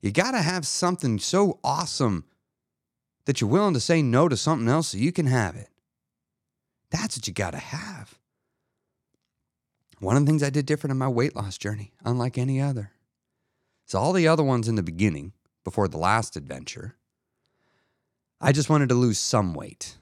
You 0.00 0.10
got 0.10 0.32
to 0.32 0.42
have 0.42 0.66
something 0.66 1.18
so 1.18 1.58
awesome 1.62 2.24
that 3.26 3.40
you're 3.40 3.50
willing 3.50 3.74
to 3.74 3.80
say 3.80 4.02
no 4.02 4.28
to 4.28 4.36
something 4.36 4.68
else 4.68 4.88
so 4.88 4.98
you 4.98 5.12
can 5.12 5.26
have 5.26 5.56
it. 5.56 5.68
That's 6.90 7.16
what 7.16 7.28
you 7.28 7.34
got 7.34 7.52
to 7.52 7.58
have. 7.58 8.18
One 10.00 10.16
of 10.16 10.24
the 10.24 10.26
things 10.26 10.42
I 10.42 10.50
did 10.50 10.64
different 10.66 10.92
in 10.92 10.98
my 10.98 11.08
weight 11.08 11.36
loss 11.36 11.58
journey, 11.58 11.92
unlike 12.04 12.38
any 12.38 12.60
other, 12.60 12.92
is 13.86 13.94
all 13.94 14.12
the 14.12 14.26
other 14.26 14.42
ones 14.42 14.66
in 14.66 14.76
the 14.76 14.82
beginning, 14.82 15.32
before 15.64 15.88
the 15.88 15.98
last 15.98 16.36
adventure, 16.36 16.96
I 18.40 18.52
just 18.52 18.70
wanted 18.70 18.88
to 18.88 18.94
lose 18.94 19.18
some 19.18 19.52
weight. 19.52 19.98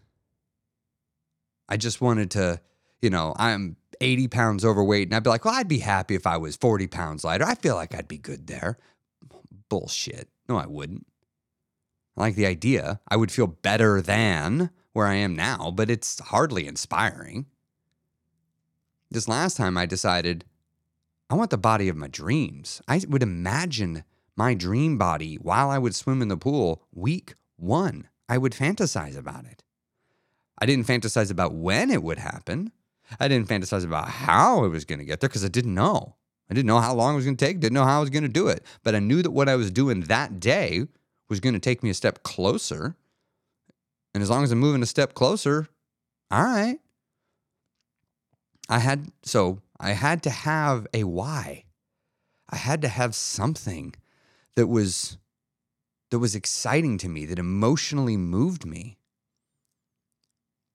I 1.68 1.76
just 1.76 2.00
wanted 2.00 2.30
to, 2.32 2.60
you 3.02 3.10
know, 3.10 3.34
I'm 3.36 3.76
80 4.00 4.28
pounds 4.28 4.64
overweight, 4.64 5.08
and 5.08 5.14
I'd 5.16 5.24
be 5.24 5.30
like, 5.30 5.44
well, 5.44 5.54
I'd 5.54 5.68
be 5.68 5.80
happy 5.80 6.14
if 6.14 6.26
I 6.26 6.36
was 6.36 6.56
40 6.56 6.86
pounds 6.86 7.24
lighter. 7.24 7.44
I 7.44 7.56
feel 7.56 7.74
like 7.74 7.94
I'd 7.94 8.08
be 8.08 8.18
good 8.18 8.46
there. 8.46 8.78
Bullshit. 9.68 10.28
No, 10.48 10.56
I 10.56 10.66
wouldn't. 10.66 11.06
I 12.16 12.22
like 12.22 12.34
the 12.34 12.46
idea. 12.46 13.00
I 13.08 13.16
would 13.16 13.30
feel 13.30 13.46
better 13.46 14.00
than 14.02 14.70
where 14.92 15.06
I 15.06 15.14
am 15.14 15.36
now, 15.36 15.70
but 15.70 15.90
it's 15.90 16.18
hardly 16.18 16.66
inspiring. 16.66 17.46
This 19.10 19.28
last 19.28 19.56
time 19.56 19.78
I 19.78 19.86
decided 19.86 20.44
I 21.30 21.34
want 21.34 21.50
the 21.50 21.58
body 21.58 21.88
of 21.88 21.96
my 21.96 22.08
dreams. 22.08 22.82
I 22.88 23.02
would 23.08 23.22
imagine 23.22 24.04
my 24.36 24.54
dream 24.54 24.98
body 24.98 25.36
while 25.36 25.70
I 25.70 25.78
would 25.78 25.94
swim 25.94 26.22
in 26.22 26.28
the 26.28 26.36
pool 26.36 26.82
week 26.92 27.34
one. 27.56 28.08
I 28.28 28.38
would 28.38 28.52
fantasize 28.52 29.16
about 29.16 29.46
it. 29.46 29.62
I 30.60 30.66
didn't 30.66 30.86
fantasize 30.86 31.30
about 31.30 31.54
when 31.54 31.90
it 31.90 32.02
would 32.02 32.18
happen. 32.18 32.72
I 33.18 33.28
didn't 33.28 33.48
fantasize 33.48 33.84
about 33.84 34.08
how 34.08 34.64
it 34.64 34.68
was 34.68 34.84
going 34.84 34.98
to 34.98 35.04
get 35.04 35.20
there 35.20 35.28
because 35.28 35.44
I 35.44 35.48
didn't 35.48 35.74
know. 35.74 36.16
I 36.50 36.54
didn't 36.54 36.66
know 36.66 36.80
how 36.80 36.94
long 36.94 37.14
it 37.14 37.16
was 37.16 37.24
going 37.24 37.36
to 37.36 37.44
take, 37.44 37.60
didn't 37.60 37.74
know 37.74 37.84
how 37.84 37.98
I 37.98 38.00
was 38.00 38.10
going 38.10 38.22
to 38.22 38.28
do 38.28 38.48
it. 38.48 38.64
But 38.82 38.94
I 38.94 39.00
knew 39.00 39.22
that 39.22 39.30
what 39.30 39.48
I 39.48 39.56
was 39.56 39.70
doing 39.70 40.00
that 40.02 40.40
day 40.40 40.84
was 41.28 41.40
going 41.40 41.52
to 41.54 41.60
take 41.60 41.82
me 41.82 41.90
a 41.90 41.94
step 41.94 42.22
closer. 42.22 42.96
And 44.14 44.22
as 44.22 44.30
long 44.30 44.44
as 44.44 44.50
I'm 44.50 44.58
moving 44.58 44.82
a 44.82 44.86
step 44.86 45.14
closer, 45.14 45.68
all 46.30 46.42
right. 46.42 46.78
I 48.68 48.78
had, 48.78 49.12
so 49.22 49.60
I 49.78 49.92
had 49.92 50.22
to 50.24 50.30
have 50.30 50.86
a 50.94 51.04
why. 51.04 51.64
I 52.50 52.56
had 52.56 52.80
to 52.82 52.88
have 52.88 53.14
something 53.14 53.94
that 54.56 54.66
was 54.66 55.18
that 56.10 56.18
was 56.18 56.34
exciting 56.34 56.96
to 56.98 57.08
me, 57.08 57.26
that 57.26 57.38
emotionally 57.38 58.16
moved 58.16 58.64
me. 58.64 58.96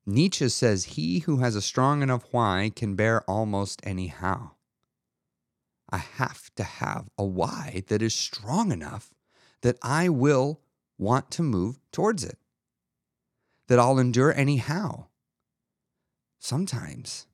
Nietzsche 0.06 0.50
says, 0.50 0.86
He 0.86 1.20
who 1.20 1.38
has 1.38 1.56
a 1.56 1.62
strong 1.62 2.04
enough 2.04 2.26
why 2.32 2.72
can 2.76 2.96
bear 2.96 3.22
almost 3.24 3.82
any 3.84 4.08
how. 4.08 4.52
I 5.94 5.98
have 5.98 6.50
to 6.56 6.64
have 6.64 7.08
a 7.20 7.24
why 7.24 7.84
that 7.88 8.02
is 8.02 8.16
strong 8.16 8.72
enough 8.72 9.14
that 9.62 9.78
I 9.84 10.10
will 10.10 10.60
want 10.98 11.30
to 11.32 11.44
move 11.44 11.78
towards 11.92 12.24
it, 12.24 12.40
that 13.68 13.78
I'll 13.78 14.00
endure 14.00 14.34
any 14.34 14.58
how. 14.58 15.10
Sometimes 16.40 17.28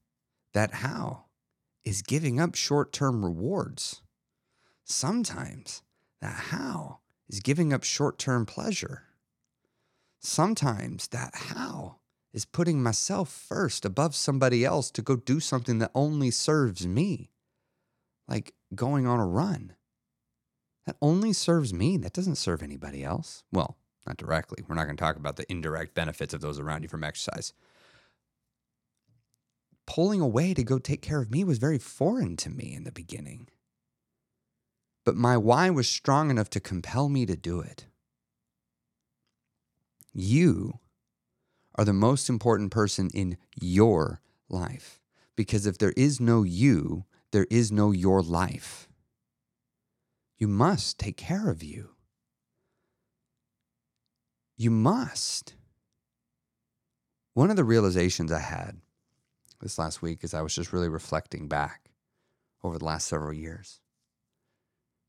that 0.54 0.74
how 0.74 1.28
is 1.86 2.02
giving 2.02 2.38
up 2.38 2.54
short 2.54 2.92
term 2.92 3.24
rewards. 3.24 4.02
Sometimes 4.84 5.82
that 6.20 6.36
how 6.52 7.00
is 7.30 7.40
giving 7.40 7.72
up 7.72 7.86
short 7.86 8.20
term 8.20 8.46
pleasure. 8.46 9.04
Sometimes 10.20 11.08
that 11.08 11.32
how 11.34 12.00
is 12.34 12.44
putting 12.44 12.84
myself 12.84 13.32
first 13.32 13.86
above 13.86 14.16
somebody 14.16 14.66
else 14.66 14.92
to 14.92 15.02
go 15.02 15.16
do 15.16 15.40
something 15.40 15.80
that 15.80 15.92
only 15.96 16.30
serves 16.30 16.86
me, 16.86 17.30
like 18.30 18.54
going 18.76 19.08
on 19.08 19.20
a 19.20 19.26
run. 19.26 19.74
That 20.86 20.96
only 21.02 21.34
serves 21.34 21.74
me. 21.74 21.98
That 21.98 22.14
doesn't 22.14 22.36
serve 22.36 22.64
anybody 22.64 23.04
else. 23.04 23.44
Well, 23.52 23.78
not 24.08 24.18
directly. 24.18 24.64
We're 24.68 24.76
not 24.76 24.86
going 24.86 24.96
to 24.96 25.04
talk 25.04 25.18
about 25.18 25.36
the 25.36 25.52
indirect 25.52 25.94
benefits 25.94 26.34
of 26.34 26.42
those 26.42 26.60
around 26.60 26.84
you 26.84 26.90
from 26.90 27.04
exercise. 27.04 27.54
Pulling 29.86 30.22
away 30.22 30.54
to 30.54 30.64
go 30.64 30.78
take 30.78 31.02
care 31.02 31.22
of 31.22 31.32
me 31.32 31.44
was 31.44 31.58
very 31.58 31.80
foreign 31.80 32.38
to 32.38 32.50
me 32.50 32.74
in 32.76 32.84
the 32.84 32.92
beginning. 32.92 33.50
But 35.04 35.16
my 35.16 35.36
why 35.36 35.70
was 35.72 35.90
strong 35.90 36.30
enough 36.30 36.50
to 36.52 36.60
compel 36.60 37.10
me 37.10 37.26
to 37.26 37.36
do 37.36 37.60
it. 37.60 37.88
You 40.14 40.80
are 41.76 41.86
the 41.86 41.94
most 41.94 42.30
important 42.30 42.72
person 42.72 43.10
in 43.14 43.38
your 43.60 44.22
life. 44.50 45.00
Because 45.36 45.66
if 45.66 45.78
there 45.78 45.94
is 45.96 46.20
no 46.20 46.44
you, 46.44 47.06
there 47.32 47.48
is 47.50 47.72
no 47.72 47.92
your 47.92 48.22
life. 48.22 48.88
You 50.38 50.48
must 50.48 50.98
take 50.98 51.18
care 51.18 51.50
of 51.50 51.62
you. 51.62 51.90
You 54.58 54.72
must. 54.72 55.56
One 57.34 57.50
of 57.50 57.56
the 57.56 57.64
realizations 57.64 58.32
I 58.32 58.40
had 58.40 58.78
this 59.62 59.78
last 59.78 60.02
week 60.02 60.24
is 60.24 60.34
I 60.34 60.42
was 60.42 60.56
just 60.56 60.74
really 60.74 60.90
reflecting 60.90 61.48
back 61.48 61.90
over 62.64 62.78
the 62.78 62.86
last 62.86 63.08
several 63.08 63.34
years. 63.34 63.80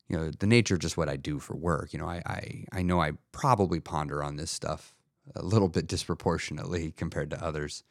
You 0.07 0.17
know, 0.17 0.31
the 0.31 0.47
nature 0.47 0.75
of 0.75 0.81
just 0.81 0.97
what 0.97 1.09
I 1.09 1.15
do 1.15 1.39
for 1.39 1.55
work. 1.55 1.93
You 1.93 1.99
know, 1.99 2.07
I, 2.07 2.21
I, 2.25 2.65
I 2.71 2.81
know 2.81 3.01
I 3.01 3.13
probably 3.31 3.79
ponder 3.79 4.21
on 4.23 4.35
this 4.35 4.51
stuff 4.51 4.93
a 5.35 5.41
little 5.41 5.69
bit 5.69 5.87
disproportionately 5.87 6.91
compared 6.97 7.29
to 7.31 7.43
others. 7.43 7.83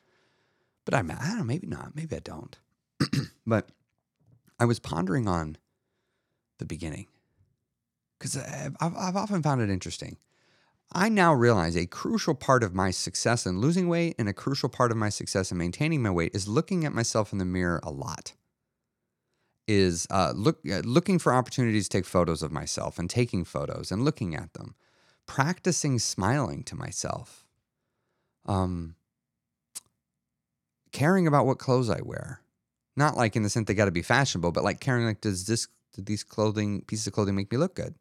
But 0.85 0.95
I'm, 0.95 1.11
I 1.11 1.15
don't 1.15 1.39
know, 1.39 1.45
maybe 1.45 1.67
not. 1.67 1.95
Maybe 1.95 2.17
I 2.17 2.21
don't. 2.21 2.59
but 3.47 3.71
I 4.61 4.67
was 4.67 4.79
pondering 4.79 5.26
on 5.26 5.57
the 6.59 6.64
beginning 6.64 7.07
because 8.19 8.37
I've, 8.37 8.76
I've 8.81 9.17
often 9.17 9.43
found 9.43 9.61
it 9.62 9.71
interesting. 9.71 10.19
I 10.93 11.09
now 11.09 11.33
realize 11.33 11.76
a 11.76 11.87
crucial 11.87 12.35
part 12.35 12.62
of 12.62 12.75
my 12.75 12.90
success 12.90 13.47
in 13.47 13.61
losing 13.61 13.88
weight 13.88 14.17
and 14.19 14.29
a 14.29 14.33
crucial 14.33 14.69
part 14.69 14.90
of 14.90 14.97
my 14.97 15.09
success 15.09 15.50
in 15.50 15.59
maintaining 15.59 16.02
my 16.02 16.11
weight 16.11 16.35
is 16.35 16.47
looking 16.47 16.85
at 16.85 16.93
myself 16.93 17.33
in 17.33 17.38
the 17.38 17.45
mirror 17.45 17.81
a 17.83 17.90
lot. 17.90 18.35
Is 19.67 20.07
uh, 20.11 20.33
look, 20.35 20.59
uh, 20.71 20.81
looking 20.85 21.19
for 21.19 21.33
opportunities 21.33 21.88
to 21.88 21.99
take 21.99 22.05
photos 22.05 22.43
of 22.43 22.52
myself 22.52 22.99
and 22.99 23.09
taking 23.09 23.45
photos 23.45 23.90
and 23.90 24.05
looking 24.05 24.35
at 24.35 24.52
them 24.55 24.75
practicing 25.31 25.97
smiling 26.00 26.64
to 26.64 26.75
myself, 26.75 27.47
um, 28.47 28.97
caring 30.90 31.29
about 31.29 31.47
what 31.47 31.57
clothes 31.57 31.88
I 31.88 32.00
wear. 32.02 32.40
Not 33.00 33.16
like 33.16 33.35
in 33.35 33.42
the 33.42 33.49
sense 33.49 33.66
they 33.66 33.73
got 33.73 33.87
to 33.87 33.90
be 33.90 34.02
fashionable, 34.02 34.52
but 34.52 34.62
like 34.62 34.78
caring 34.78 35.07
like, 35.07 35.23
does 35.23 35.47
this, 35.47 35.69
do 35.97 36.02
these 36.02 36.23
clothing, 36.23 36.83
pieces 36.83 37.07
of 37.07 37.14
clothing 37.14 37.35
make 37.35 37.50
me 37.50 37.57
look 37.57 37.75
good? 37.75 37.95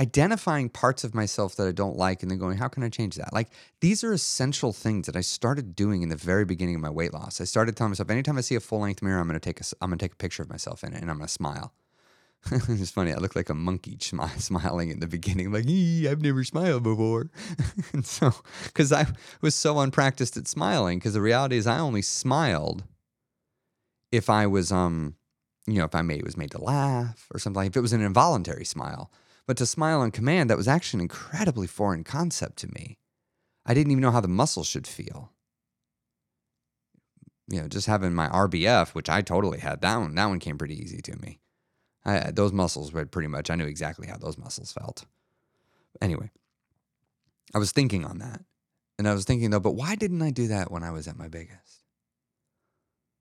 Identifying 0.00 0.68
parts 0.68 1.02
of 1.02 1.16
myself 1.16 1.56
that 1.56 1.66
I 1.66 1.72
don't 1.72 1.96
like 1.96 2.22
and 2.22 2.30
then 2.30 2.38
going, 2.38 2.58
how 2.58 2.68
can 2.68 2.84
I 2.84 2.88
change 2.88 3.16
that? 3.16 3.32
Like 3.32 3.48
these 3.80 4.04
are 4.04 4.12
essential 4.12 4.72
things 4.72 5.06
that 5.06 5.16
I 5.16 5.20
started 5.20 5.74
doing 5.74 6.02
in 6.02 6.10
the 6.10 6.16
very 6.16 6.44
beginning 6.44 6.76
of 6.76 6.80
my 6.80 6.90
weight 6.90 7.12
loss. 7.12 7.40
I 7.40 7.44
started 7.44 7.76
telling 7.76 7.90
myself, 7.90 8.08
anytime 8.08 8.38
I 8.38 8.42
see 8.42 8.54
a 8.54 8.60
full 8.60 8.78
length 8.78 9.02
mirror, 9.02 9.18
I'm 9.18 9.26
going 9.26 9.34
to 9.34 9.40
take 9.40 9.60
a, 9.60 9.64
I'm 9.80 9.90
going 9.90 9.98
to 9.98 10.04
take 10.04 10.12
a 10.12 10.16
picture 10.16 10.44
of 10.44 10.48
myself 10.48 10.84
in 10.84 10.92
it 10.92 11.02
and 11.02 11.10
I'm 11.10 11.16
going 11.16 11.26
to 11.26 11.32
smile. 11.32 11.72
it's 12.52 12.92
funny. 12.92 13.12
I 13.12 13.16
look 13.16 13.34
like 13.34 13.50
a 13.50 13.54
monkey 13.54 13.96
smi- 14.00 14.40
smiling 14.40 14.90
in 14.90 15.00
the 15.00 15.08
beginning, 15.08 15.50
like, 15.50 15.64
I've 16.08 16.22
never 16.22 16.44
smiled 16.44 16.84
before. 16.84 17.30
and 17.92 18.06
so, 18.06 18.32
because 18.64 18.92
I 18.92 19.06
was 19.40 19.56
so 19.56 19.80
unpracticed 19.80 20.36
at 20.36 20.46
smiling, 20.46 21.00
because 21.00 21.14
the 21.14 21.20
reality 21.20 21.56
is 21.56 21.66
I 21.66 21.80
only 21.80 22.02
smiled 22.02 22.84
if 24.12 24.28
I 24.30 24.46
was, 24.46 24.70
um, 24.70 25.16
you 25.66 25.78
know, 25.78 25.84
if 25.84 25.94
I 25.94 26.02
made 26.02 26.22
was 26.22 26.36
made 26.36 26.50
to 26.52 26.62
laugh 26.62 27.26
or 27.32 27.40
something, 27.40 27.66
if 27.66 27.76
it 27.76 27.80
was 27.80 27.94
an 27.94 28.02
involuntary 28.02 28.64
smile. 28.64 29.10
But 29.46 29.56
to 29.56 29.66
smile 29.66 30.00
on 30.00 30.12
command, 30.12 30.50
that 30.50 30.56
was 30.56 30.68
actually 30.68 30.98
an 30.98 31.02
incredibly 31.02 31.66
foreign 31.66 32.04
concept 32.04 32.58
to 32.58 32.68
me. 32.68 32.98
I 33.66 33.74
didn't 33.74 33.90
even 33.90 34.02
know 34.02 34.12
how 34.12 34.20
the 34.20 34.28
muscles 34.28 34.68
should 34.68 34.86
feel. 34.86 35.32
You 37.48 37.62
know, 37.62 37.68
just 37.68 37.86
having 37.86 38.14
my 38.14 38.28
RBF, 38.28 38.90
which 38.90 39.08
I 39.08 39.20
totally 39.20 39.58
had, 39.58 39.80
that 39.80 39.96
one, 39.96 40.14
that 40.14 40.26
one 40.26 40.38
came 40.38 40.58
pretty 40.58 40.80
easy 40.80 41.00
to 41.02 41.16
me. 41.16 41.40
I, 42.04 42.30
those 42.30 42.52
muscles 42.52 42.92
were 42.92 43.04
pretty 43.04 43.28
much, 43.28 43.50
I 43.50 43.56
knew 43.56 43.66
exactly 43.66 44.06
how 44.06 44.16
those 44.16 44.38
muscles 44.38 44.72
felt. 44.72 45.06
Anyway, 46.00 46.30
I 47.54 47.58
was 47.58 47.72
thinking 47.72 48.04
on 48.04 48.18
that. 48.18 48.42
And 48.98 49.08
I 49.08 49.14
was 49.14 49.24
thinking 49.24 49.50
though, 49.50 49.60
but 49.60 49.74
why 49.74 49.96
didn't 49.96 50.22
I 50.22 50.30
do 50.30 50.48
that 50.48 50.70
when 50.70 50.82
I 50.84 50.90
was 50.90 51.08
at 51.08 51.18
my 51.18 51.28
biggest? 51.28 51.81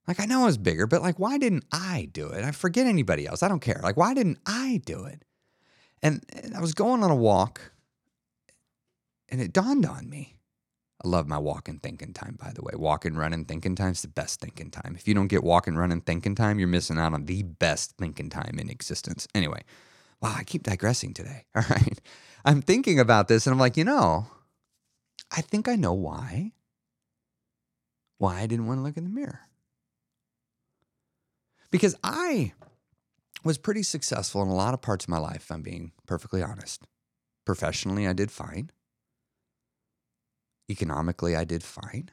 Like, 0.07 0.19
I 0.19 0.25
know 0.25 0.41
I 0.41 0.45
was 0.45 0.57
bigger, 0.57 0.87
but 0.87 1.01
like, 1.01 1.19
why 1.19 1.37
didn't 1.37 1.65
I 1.71 2.09
do 2.11 2.29
it? 2.29 2.43
I 2.43 2.51
forget 2.51 2.87
anybody 2.87 3.27
else. 3.27 3.43
I 3.43 3.47
don't 3.47 3.59
care. 3.59 3.79
Like, 3.83 3.97
why 3.97 4.13
didn't 4.13 4.39
I 4.45 4.81
do 4.85 5.05
it? 5.05 5.23
And, 6.01 6.23
and 6.33 6.55
I 6.55 6.59
was 6.59 6.73
going 6.73 7.03
on 7.03 7.11
a 7.11 7.15
walk 7.15 7.73
and 9.29 9.39
it 9.39 9.53
dawned 9.53 9.85
on 9.85 10.09
me. 10.09 10.37
I 11.03 11.07
love 11.07 11.27
my 11.27 11.37
walking 11.37 11.79
thinking 11.79 12.13
time, 12.13 12.37
by 12.39 12.51
the 12.53 12.61
way. 12.61 12.73
Walking, 12.75 13.15
running, 13.15 13.45
thinking 13.45 13.75
time 13.75 13.91
is 13.91 14.01
the 14.01 14.07
best 14.07 14.39
thinking 14.39 14.69
time. 14.69 14.95
If 14.95 15.07
you 15.07 15.13
don't 15.13 15.27
get 15.27 15.43
walking, 15.43 15.75
running, 15.75 16.01
thinking 16.01 16.35
time, 16.35 16.59
you're 16.59 16.67
missing 16.67 16.99
out 16.99 17.13
on 17.13 17.25
the 17.25 17.43
best 17.43 17.95
thinking 17.97 18.29
time 18.29 18.59
in 18.59 18.69
existence. 18.69 19.27
Anyway, 19.33 19.63
Wow, 20.21 20.35
I 20.37 20.43
keep 20.43 20.63
digressing 20.63 21.13
today. 21.13 21.45
All 21.55 21.63
right. 21.69 21.99
I'm 22.45 22.61
thinking 22.61 22.99
about 22.99 23.27
this 23.27 23.45
and 23.45 23.53
I'm 23.53 23.59
like, 23.59 23.77
you 23.77 23.83
know, 23.83 24.27
I 25.35 25.41
think 25.41 25.67
I 25.67 25.75
know 25.75 25.93
why. 25.93 26.53
Why 28.17 28.41
I 28.41 28.47
didn't 28.47 28.67
want 28.67 28.79
to 28.79 28.83
look 28.83 28.97
in 28.97 29.03
the 29.03 29.09
mirror. 29.09 29.41
Because 31.71 31.95
I 32.03 32.53
was 33.43 33.57
pretty 33.57 33.83
successful 33.83 34.41
in 34.43 34.49
a 34.49 34.55
lot 34.55 34.73
of 34.73 34.81
parts 34.81 35.05
of 35.05 35.09
my 35.09 35.17
life, 35.17 35.43
if 35.43 35.51
I'm 35.51 35.61
being 35.61 35.93
perfectly 36.05 36.43
honest. 36.43 36.85
Professionally, 37.45 38.07
I 38.07 38.13
did 38.13 38.29
fine. 38.29 38.71
Economically, 40.69 41.35
I 41.35 41.43
did 41.43 41.63
fine. 41.63 42.11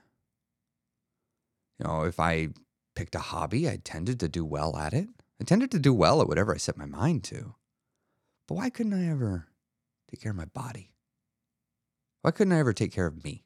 You 1.79 1.87
know, 1.87 2.03
if 2.05 2.19
I 2.19 2.49
picked 2.97 3.15
a 3.15 3.21
hobby, 3.21 3.69
I 3.69 3.77
tended 3.77 4.19
to 4.21 4.29
do 4.29 4.45
well 4.45 4.77
at 4.77 4.95
it. 4.95 5.09
I 5.41 5.45
tended 5.45 5.71
to 5.73 5.79
do 5.79 5.93
well 5.93 6.21
at 6.21 6.29
whatever 6.29 6.55
I 6.55 6.59
set 6.59 6.77
my 6.77 6.87
mind 6.87 7.25
to. 7.25 7.55
But 8.47 8.55
why 8.55 8.71
couldn't 8.71 8.95
I 8.95 9.09
ever 9.09 9.49
take 10.11 10.23
care 10.23 10.31
of 10.31 10.37
my 10.37 10.47
body? 10.47 10.93
Why 12.23 12.31
couldn't 12.31 12.55
I 12.55 12.59
ever 12.59 12.73
take 12.73 12.93
care 12.93 13.07
of 13.07 13.23
me? 13.23 13.45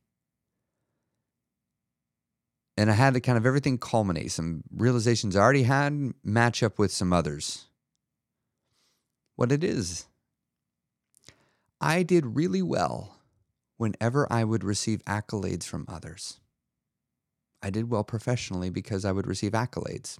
And 2.76 2.91
I 2.91 2.95
had 2.95 3.14
to 3.14 3.21
kind 3.21 3.37
of 3.37 3.45
everything 3.45 3.79
culminate. 3.79 4.33
Some 4.33 4.64
realizations 4.75 5.37
I 5.37 5.41
already 5.41 5.64
had 5.64 6.14
match 6.25 6.62
up 6.62 6.79
with 6.79 6.91
some 6.91 7.12
others. 7.12 7.67
What 9.37 9.52
it 9.52 9.62
is, 9.62 10.07
I 11.81 12.02
did 12.02 12.37
really 12.37 12.62
well 12.62 13.17
whenever 13.76 14.31
I 14.33 14.45
would 14.45 14.62
receive 14.62 15.05
accolades 15.05 15.64
from 15.64 15.85
others. 15.88 16.38
I 17.62 17.71
did 17.71 17.91
well 17.91 18.05
professionally 18.05 18.71
because 18.71 19.05
I 19.05 19.12
would 19.12 19.26
receive 19.26 19.52
accolades. 19.52 20.19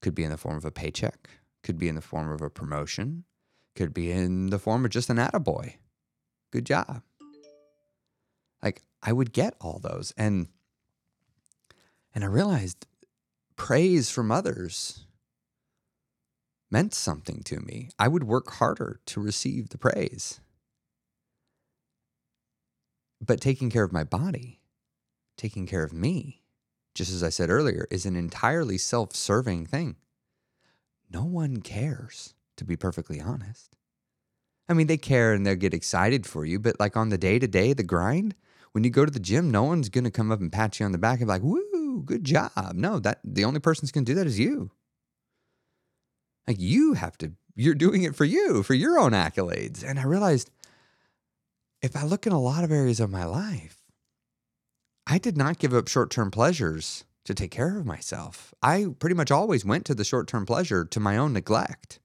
Could 0.00 0.14
be 0.14 0.24
in 0.24 0.30
the 0.30 0.36
form 0.36 0.56
of 0.56 0.64
a 0.64 0.70
paycheck, 0.70 1.30
could 1.62 1.78
be 1.78 1.88
in 1.88 1.94
the 1.94 2.00
form 2.00 2.30
of 2.30 2.42
a 2.42 2.50
promotion, 2.50 3.24
could 3.74 3.94
be 3.94 4.10
in 4.10 4.50
the 4.50 4.58
form 4.58 4.84
of 4.84 4.90
just 4.90 5.10
an 5.10 5.16
attaboy. 5.16 5.74
Good 6.50 6.66
job. 6.66 7.02
Like 8.62 8.82
I 9.02 9.12
would 9.12 9.32
get 9.32 9.54
all 9.60 9.78
those. 9.78 10.12
And 10.16 10.48
and 12.14 12.24
I 12.24 12.26
realized 12.26 12.86
praise 13.56 14.10
from 14.10 14.30
others 14.30 15.06
meant 16.70 16.94
something 16.94 17.42
to 17.44 17.60
me. 17.60 17.90
I 17.98 18.08
would 18.08 18.24
work 18.24 18.50
harder 18.52 19.00
to 19.06 19.20
receive 19.20 19.68
the 19.68 19.78
praise. 19.78 20.40
But 23.24 23.40
taking 23.40 23.70
care 23.70 23.84
of 23.84 23.92
my 23.92 24.04
body, 24.04 24.60
taking 25.36 25.66
care 25.66 25.84
of 25.84 25.92
me, 25.92 26.42
just 26.94 27.12
as 27.12 27.22
I 27.22 27.28
said 27.28 27.50
earlier, 27.50 27.86
is 27.90 28.04
an 28.06 28.16
entirely 28.16 28.78
self 28.78 29.14
serving 29.14 29.66
thing. 29.66 29.96
No 31.10 31.24
one 31.24 31.58
cares, 31.58 32.34
to 32.56 32.64
be 32.64 32.76
perfectly 32.76 33.20
honest. 33.20 33.76
I 34.68 34.74
mean, 34.74 34.86
they 34.86 34.96
care 34.96 35.34
and 35.34 35.46
they'll 35.46 35.54
get 35.54 35.74
excited 35.74 36.26
for 36.26 36.44
you, 36.46 36.58
but 36.58 36.80
like 36.80 36.96
on 36.96 37.10
the 37.10 37.18
day 37.18 37.38
to 37.38 37.46
day, 37.46 37.74
the 37.74 37.82
grind, 37.82 38.34
when 38.72 38.84
you 38.84 38.90
go 38.90 39.04
to 39.04 39.10
the 39.10 39.20
gym, 39.20 39.50
no 39.50 39.62
one's 39.64 39.90
going 39.90 40.04
to 40.04 40.10
come 40.10 40.32
up 40.32 40.40
and 40.40 40.50
pat 40.50 40.80
you 40.80 40.86
on 40.86 40.92
the 40.92 40.98
back 40.98 41.20
and 41.20 41.28
be 41.28 41.32
like, 41.32 41.42
woo, 41.42 41.62
good 42.00 42.24
job. 42.24 42.72
No, 42.74 42.98
that 42.98 43.20
the 43.24 43.44
only 43.44 43.60
person 43.60 43.88
going 43.92 44.04
to 44.04 44.12
do 44.12 44.16
that 44.16 44.26
is 44.26 44.38
you. 44.38 44.70
Like 46.46 46.58
you 46.58 46.94
have 46.94 47.16
to, 47.18 47.32
you're 47.54 47.74
doing 47.74 48.02
it 48.02 48.16
for 48.16 48.24
you, 48.24 48.62
for 48.62 48.74
your 48.74 48.98
own 48.98 49.12
accolades. 49.12 49.84
And 49.84 49.98
I 49.98 50.04
realized 50.04 50.50
if 51.82 51.96
I 51.96 52.04
look 52.04 52.26
in 52.26 52.32
a 52.32 52.40
lot 52.40 52.64
of 52.64 52.72
areas 52.72 53.00
of 53.00 53.10
my 53.10 53.24
life, 53.24 53.82
I 55.06 55.18
did 55.18 55.36
not 55.36 55.58
give 55.58 55.74
up 55.74 55.88
short 55.88 56.10
term 56.10 56.30
pleasures 56.30 57.04
to 57.24 57.34
take 57.34 57.50
care 57.50 57.78
of 57.78 57.86
myself. 57.86 58.54
I 58.62 58.86
pretty 58.98 59.14
much 59.14 59.30
always 59.30 59.64
went 59.64 59.84
to 59.86 59.94
the 59.94 60.04
short 60.04 60.26
term 60.28 60.46
pleasure 60.46 60.84
to 60.84 61.00
my 61.00 61.16
own 61.16 61.32
neglect, 61.32 62.00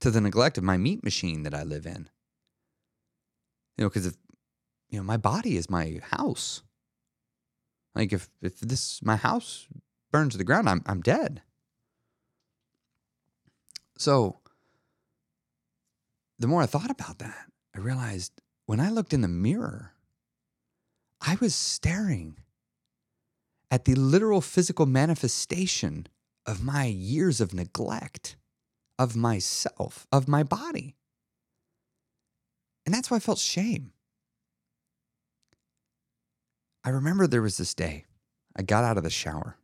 to 0.00 0.10
the 0.10 0.20
neglect 0.20 0.58
of 0.58 0.64
my 0.64 0.76
meat 0.76 1.04
machine 1.04 1.42
that 1.42 1.54
I 1.54 1.62
live 1.62 1.86
in. 1.86 2.08
You 3.76 3.84
know, 3.84 3.88
because 3.88 4.06
if, 4.06 4.16
you 4.90 4.98
know, 4.98 5.04
my 5.04 5.16
body 5.16 5.56
is 5.56 5.70
my 5.70 6.00
house. 6.10 6.62
Like 7.94 8.12
if 8.12 8.30
if 8.40 8.60
this 8.60 9.02
my 9.02 9.16
house 9.16 9.66
burns 10.10 10.32
to 10.32 10.38
the 10.38 10.44
ground, 10.44 10.68
I'm 10.68 10.82
I'm 10.86 11.00
dead. 11.00 11.42
So 13.98 14.40
the 16.38 16.46
more 16.46 16.62
I 16.62 16.66
thought 16.66 16.90
about 16.90 17.18
that, 17.18 17.46
I 17.74 17.78
realized 17.78 18.32
when 18.66 18.80
I 18.80 18.90
looked 18.90 19.12
in 19.12 19.20
the 19.20 19.28
mirror, 19.28 19.92
I 21.20 21.36
was 21.40 21.54
staring 21.54 22.38
at 23.70 23.84
the 23.84 23.94
literal 23.94 24.40
physical 24.40 24.86
manifestation 24.86 26.06
of 26.46 26.62
my 26.62 26.86
years 26.86 27.40
of 27.40 27.54
neglect 27.54 28.36
of 28.98 29.16
myself, 29.16 30.06
of 30.12 30.28
my 30.28 30.42
body. 30.42 30.96
And 32.86 32.94
that's 32.94 33.10
why 33.10 33.16
I 33.16 33.20
felt 33.20 33.38
shame. 33.38 33.91
I 36.84 36.90
remember 36.90 37.26
there 37.26 37.42
was 37.42 37.58
this 37.58 37.74
day 37.74 38.06
I 38.56 38.62
got 38.62 38.84
out 38.84 38.96
of 38.96 39.04
the 39.04 39.10
shower 39.10 39.56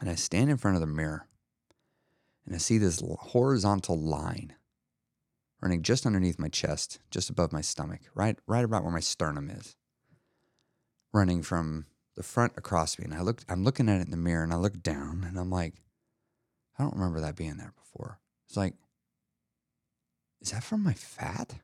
and 0.00 0.08
I 0.08 0.14
stand 0.14 0.50
in 0.50 0.56
front 0.56 0.76
of 0.76 0.80
the 0.80 0.86
mirror 0.86 1.26
and 2.46 2.54
I 2.54 2.58
see 2.58 2.78
this 2.78 3.02
horizontal 3.20 3.98
line 3.98 4.54
running 5.60 5.82
just 5.82 6.06
underneath 6.06 6.38
my 6.38 6.48
chest, 6.48 7.00
just 7.10 7.28
above 7.28 7.52
my 7.52 7.60
stomach, 7.60 8.00
right, 8.14 8.38
right 8.46 8.64
about 8.64 8.82
where 8.82 8.92
my 8.92 9.00
sternum 9.00 9.50
is, 9.50 9.76
running 11.12 11.42
from 11.42 11.86
the 12.16 12.22
front 12.22 12.52
across 12.56 12.98
me. 12.98 13.04
And 13.04 13.14
I 13.14 13.20
looked, 13.20 13.44
I'm 13.48 13.62
looking 13.62 13.88
at 13.88 14.00
it 14.00 14.04
in 14.06 14.10
the 14.10 14.16
mirror 14.16 14.42
and 14.42 14.52
I 14.52 14.56
look 14.56 14.82
down 14.82 15.24
and 15.28 15.38
I'm 15.38 15.50
like, 15.50 15.74
I 16.78 16.82
don't 16.82 16.94
remember 16.94 17.20
that 17.20 17.36
being 17.36 17.56
there 17.56 17.74
before. 17.76 18.20
It's 18.48 18.56
like, 18.56 18.74
is 20.40 20.52
that 20.52 20.64
from 20.64 20.82
my 20.82 20.94
fat? 20.94 21.56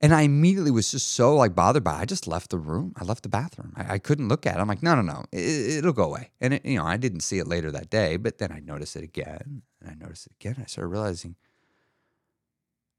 And 0.00 0.14
I 0.14 0.22
immediately 0.22 0.70
was 0.70 0.90
just 0.90 1.08
so 1.12 1.34
like 1.34 1.54
bothered 1.54 1.84
by 1.84 1.98
it. 1.98 2.02
I 2.02 2.04
just 2.04 2.26
left 2.26 2.50
the 2.50 2.58
room. 2.58 2.92
I 2.96 3.04
left 3.04 3.22
the 3.22 3.28
bathroom. 3.28 3.72
I, 3.76 3.94
I 3.94 3.98
couldn't 3.98 4.28
look 4.28 4.46
at 4.46 4.56
it. 4.56 4.60
I'm 4.60 4.68
like, 4.68 4.82
no, 4.82 4.94
no, 4.94 5.02
no, 5.02 5.24
it, 5.32 5.84
will 5.84 5.92
go 5.92 6.04
away. 6.04 6.30
And 6.40 6.54
it, 6.54 6.64
you 6.64 6.76
know, 6.76 6.84
I 6.84 6.96
didn't 6.96 7.20
see 7.20 7.38
it 7.38 7.46
later 7.46 7.70
that 7.70 7.90
day, 7.90 8.16
but 8.16 8.38
then 8.38 8.52
I 8.52 8.60
noticed 8.60 8.96
it 8.96 9.04
again, 9.04 9.62
and 9.80 9.90
I 9.90 9.94
noticed 9.94 10.26
it 10.26 10.32
again. 10.40 10.56
I 10.62 10.66
started 10.66 10.88
realizing 10.88 11.36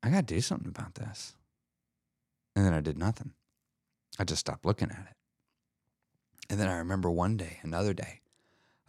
I 0.01 0.09
got 0.09 0.27
to 0.27 0.33
do 0.35 0.41
something 0.41 0.69
about 0.69 0.95
this. 0.95 1.33
And 2.55 2.65
then 2.65 2.73
I 2.73 2.81
did 2.81 2.97
nothing. 2.97 3.33
I 4.17 4.23
just 4.23 4.39
stopped 4.39 4.65
looking 4.65 4.89
at 4.89 5.07
it. 5.09 5.15
And 6.49 6.59
then 6.59 6.69
I 6.69 6.77
remember 6.77 7.11
one 7.11 7.37
day, 7.37 7.59
another 7.61 7.93
day, 7.93 8.21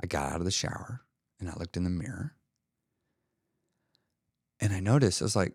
I 0.01 0.07
got 0.07 0.33
out 0.33 0.39
of 0.39 0.45
the 0.45 0.51
shower 0.51 1.03
and 1.41 1.51
I 1.51 1.55
looked 1.57 1.77
in 1.77 1.85
the 1.85 1.91
mirror, 1.91 2.35
and 4.61 4.73
I 4.73 4.81
noticed 4.81 5.23
I 5.23 5.25
was 5.25 5.37
like, 5.37 5.55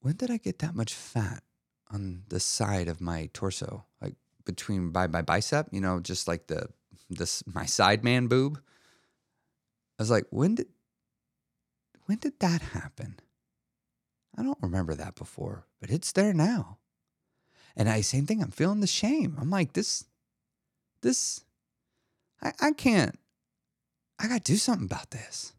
when 0.00 0.16
did 0.16 0.30
I 0.30 0.36
get 0.36 0.58
that 0.58 0.74
much 0.74 0.92
fat 0.92 1.42
on 1.90 2.22
the 2.28 2.40
side 2.40 2.88
of 2.88 3.00
my 3.00 3.28
torso, 3.32 3.84
like 4.00 4.14
between 4.44 4.90
by 4.90 5.06
my 5.06 5.22
bicep, 5.22 5.68
you 5.70 5.80
know, 5.80 6.00
just 6.00 6.28
like 6.28 6.46
the 6.46 6.68
this 7.10 7.42
my 7.46 7.66
side 7.66 8.04
man 8.04 8.26
boob. 8.26 8.60
I 9.98 10.02
was 10.02 10.10
like, 10.10 10.26
when 10.30 10.56
did 10.56 10.68
when 12.06 12.18
did 12.18 12.38
that 12.40 12.60
happen? 12.60 13.18
I 14.36 14.42
don't 14.42 14.58
remember 14.60 14.94
that 14.94 15.14
before, 15.14 15.66
but 15.80 15.90
it's 15.90 16.12
there 16.12 16.34
now. 16.34 16.78
And 17.76 17.88
I 17.88 18.00
same 18.00 18.26
thing, 18.26 18.42
I'm 18.42 18.50
feeling 18.50 18.80
the 18.80 18.86
shame. 18.86 19.36
I'm 19.40 19.50
like, 19.50 19.72
this 19.72 20.04
this 21.02 21.44
I, 22.42 22.52
I 22.60 22.72
can't 22.72 23.18
I 24.18 24.28
gotta 24.28 24.40
do 24.40 24.56
something 24.56 24.86
about 24.86 25.10
this. 25.10 25.52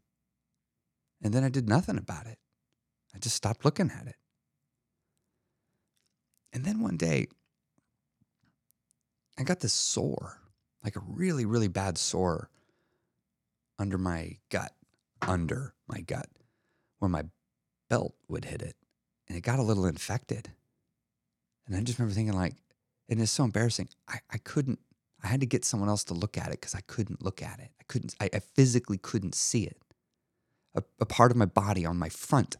And 1.22 1.34
then 1.34 1.44
I 1.44 1.50
did 1.50 1.68
nothing 1.68 1.98
about 1.98 2.28
it. 2.28 2.38
I 3.14 3.20
just 3.20 3.36
stopped 3.36 3.66
looking 3.66 3.92
at 3.92 4.08
it. 4.08 4.16
And 6.56 6.64
then 6.64 6.80
one 6.80 6.96
day, 6.96 7.28
I 9.38 9.44
got 9.44 9.60
this 9.60 9.74
sore, 9.74 10.40
like 10.86 10.96
a 10.96 11.02
really, 11.06 11.44
really 11.44 11.68
bad 11.68 11.98
sore 11.98 12.50
under 13.78 13.98
my 13.98 14.38
gut, 14.50 14.72
under 15.22 15.74
my 15.86 16.00
gut, 16.00 16.30
where 17.00 17.10
my 17.10 17.26
belt 17.90 18.16
would 18.30 18.46
hit 18.46 18.62
it. 18.62 18.78
And 19.28 19.38
it 19.38 19.42
got 19.42 19.60
a 19.60 19.64
little 19.64 19.86
infected. 19.86 20.50
And 21.68 21.76
I 21.76 21.82
just 21.82 22.00
remember 22.00 22.16
thinking, 22.16 22.38
like, 22.38 22.56
and 23.10 23.20
it's 23.20 23.32
so 23.32 23.44
embarrassing. 23.44 23.90
I, 24.08 24.20
I 24.32 24.38
couldn't, 24.38 24.80
I 25.22 25.28
had 25.28 25.42
to 25.42 25.46
get 25.46 25.66
someone 25.66 25.90
else 25.90 26.06
to 26.06 26.14
look 26.14 26.38
at 26.38 26.48
it 26.48 26.62
because 26.62 26.74
I 26.74 26.82
couldn't 26.88 27.22
look 27.22 27.42
at 27.42 27.60
it. 27.60 27.72
I 27.82 27.84
couldn't, 27.90 28.16
I, 28.22 28.30
I 28.34 28.40
physically 28.40 28.98
couldn't 28.98 29.36
see 29.36 29.66
it. 29.66 29.78
A, 30.74 30.84
a 31.02 31.06
part 31.06 31.32
of 31.32 31.38
my 31.38 31.48
body 31.48 31.86
on 31.86 31.98
my 31.98 32.08
front, 32.08 32.56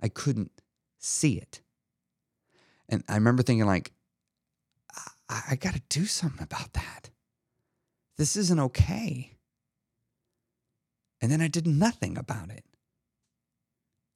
I 0.00 0.08
couldn't 0.08 0.52
see 1.00 1.32
it. 1.32 1.62
And 2.88 3.02
I 3.08 3.14
remember 3.14 3.42
thinking, 3.42 3.66
like, 3.66 3.92
I, 5.28 5.40
I 5.50 5.56
got 5.56 5.74
to 5.74 5.82
do 5.88 6.06
something 6.06 6.42
about 6.42 6.72
that. 6.74 7.10
This 8.16 8.36
isn't 8.36 8.60
okay. 8.60 9.36
And 11.20 11.32
then 11.32 11.40
I 11.40 11.48
did 11.48 11.66
nothing 11.66 12.18
about 12.18 12.50
it. 12.50 12.64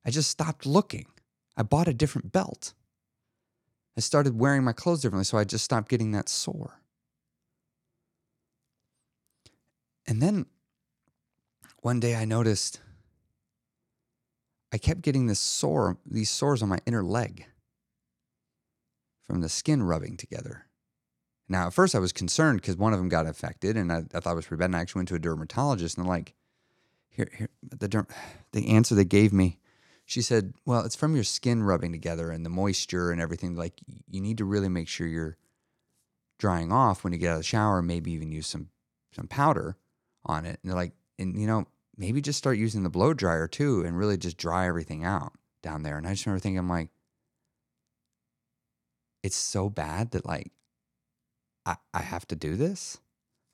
I 0.04 0.10
just 0.10 0.30
stopped 0.30 0.66
looking. 0.66 1.06
I 1.56 1.62
bought 1.62 1.88
a 1.88 1.94
different 1.94 2.32
belt. 2.32 2.74
I 3.96 4.00
started 4.00 4.38
wearing 4.38 4.62
my 4.62 4.72
clothes 4.72 5.00
differently, 5.00 5.24
so 5.24 5.38
I 5.38 5.44
just 5.44 5.64
stopped 5.64 5.88
getting 5.88 6.12
that 6.12 6.28
sore. 6.28 6.80
And 10.06 10.22
then 10.22 10.46
one 11.80 12.00
day 12.00 12.14
I 12.14 12.24
noticed 12.24 12.80
I 14.72 14.78
kept 14.78 15.02
getting 15.02 15.26
this 15.26 15.40
sore, 15.40 15.98
these 16.06 16.30
sores 16.30 16.62
on 16.62 16.68
my 16.68 16.78
inner 16.86 17.02
leg 17.02 17.46
from 19.28 19.42
the 19.42 19.48
skin 19.48 19.82
rubbing 19.82 20.16
together. 20.16 20.64
Now, 21.48 21.68
at 21.68 21.74
first, 21.74 21.94
I 21.94 21.98
was 21.98 22.12
concerned 22.12 22.60
because 22.60 22.76
one 22.76 22.92
of 22.92 22.98
them 22.98 23.08
got 23.08 23.26
infected, 23.26 23.76
and 23.76 23.92
I, 23.92 24.04
I 24.14 24.20
thought 24.20 24.32
it 24.32 24.36
was 24.36 24.46
pretty 24.46 24.58
bad. 24.58 24.66
And 24.66 24.76
I 24.76 24.80
actually 24.80 25.00
went 25.00 25.08
to 25.10 25.14
a 25.14 25.20
dermatologist, 25.20 25.98
and 25.98 26.06
like, 26.06 26.34
"Here, 27.08 27.30
here." 27.36 27.50
The 27.62 27.88
derm- 27.88 28.10
the 28.52 28.68
answer 28.68 28.94
they 28.94 29.04
gave 29.04 29.32
me, 29.32 29.60
she 30.04 30.22
said, 30.22 30.54
"Well, 30.64 30.84
it's 30.84 30.96
from 30.96 31.14
your 31.14 31.24
skin 31.24 31.62
rubbing 31.62 31.92
together 31.92 32.30
and 32.30 32.44
the 32.44 32.50
moisture 32.50 33.10
and 33.10 33.20
everything. 33.20 33.54
Like, 33.54 33.80
you 34.08 34.20
need 34.20 34.38
to 34.38 34.44
really 34.44 34.68
make 34.68 34.88
sure 34.88 35.06
you're 35.06 35.36
drying 36.38 36.72
off 36.72 37.04
when 37.04 37.12
you 37.12 37.18
get 37.18 37.30
out 37.30 37.34
of 37.34 37.38
the 37.40 37.44
shower. 37.44 37.82
Maybe 37.82 38.12
even 38.12 38.32
use 38.32 38.46
some 38.46 38.68
some 39.12 39.28
powder 39.28 39.76
on 40.24 40.44
it." 40.46 40.58
And 40.62 40.70
they're 40.70 40.76
like, 40.76 40.92
"And 41.18 41.38
you 41.38 41.46
know, 41.46 41.66
maybe 41.96 42.20
just 42.20 42.38
start 42.38 42.58
using 42.58 42.82
the 42.82 42.90
blow 42.90 43.14
dryer 43.14 43.46
too, 43.48 43.82
and 43.84 43.96
really 43.96 44.16
just 44.16 44.38
dry 44.38 44.66
everything 44.66 45.04
out 45.04 45.32
down 45.62 45.82
there." 45.82 45.96
And 45.98 46.06
I 46.06 46.12
just 46.12 46.26
remember 46.26 46.40
thinking, 46.40 46.58
"I'm 46.58 46.68
like." 46.68 46.90
It's 49.28 49.36
so 49.36 49.68
bad 49.68 50.12
that 50.12 50.24
like 50.24 50.52
I, 51.66 51.76
I 51.92 52.00
have 52.00 52.26
to 52.28 52.34
do 52.34 52.56
this. 52.56 52.96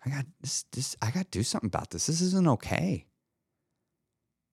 I 0.07 0.11
got 0.11 0.25
this, 0.41 0.67
this, 0.71 0.95
I 1.03 1.11
got 1.11 1.25
to 1.33 1.39
do 1.39 1.43
something 1.43 1.67
about 1.67 1.91
this. 1.91 2.07
This 2.07 2.21
isn't 2.21 2.47
okay. 2.47 3.07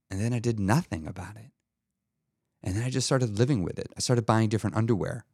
And 0.09 0.19
then 0.19 0.33
I 0.33 0.39
did 0.39 0.59
nothing 0.59 1.05
about 1.05 1.35
it. 1.35 1.51
And 2.63 2.75
then 2.75 2.83
I 2.83 2.89
just 2.89 3.05
started 3.05 3.37
living 3.37 3.61
with 3.61 3.77
it. 3.77 3.93
I 3.95 3.99
started 3.99 4.25
buying 4.25 4.49
different 4.49 4.75
underwear. 4.75 5.25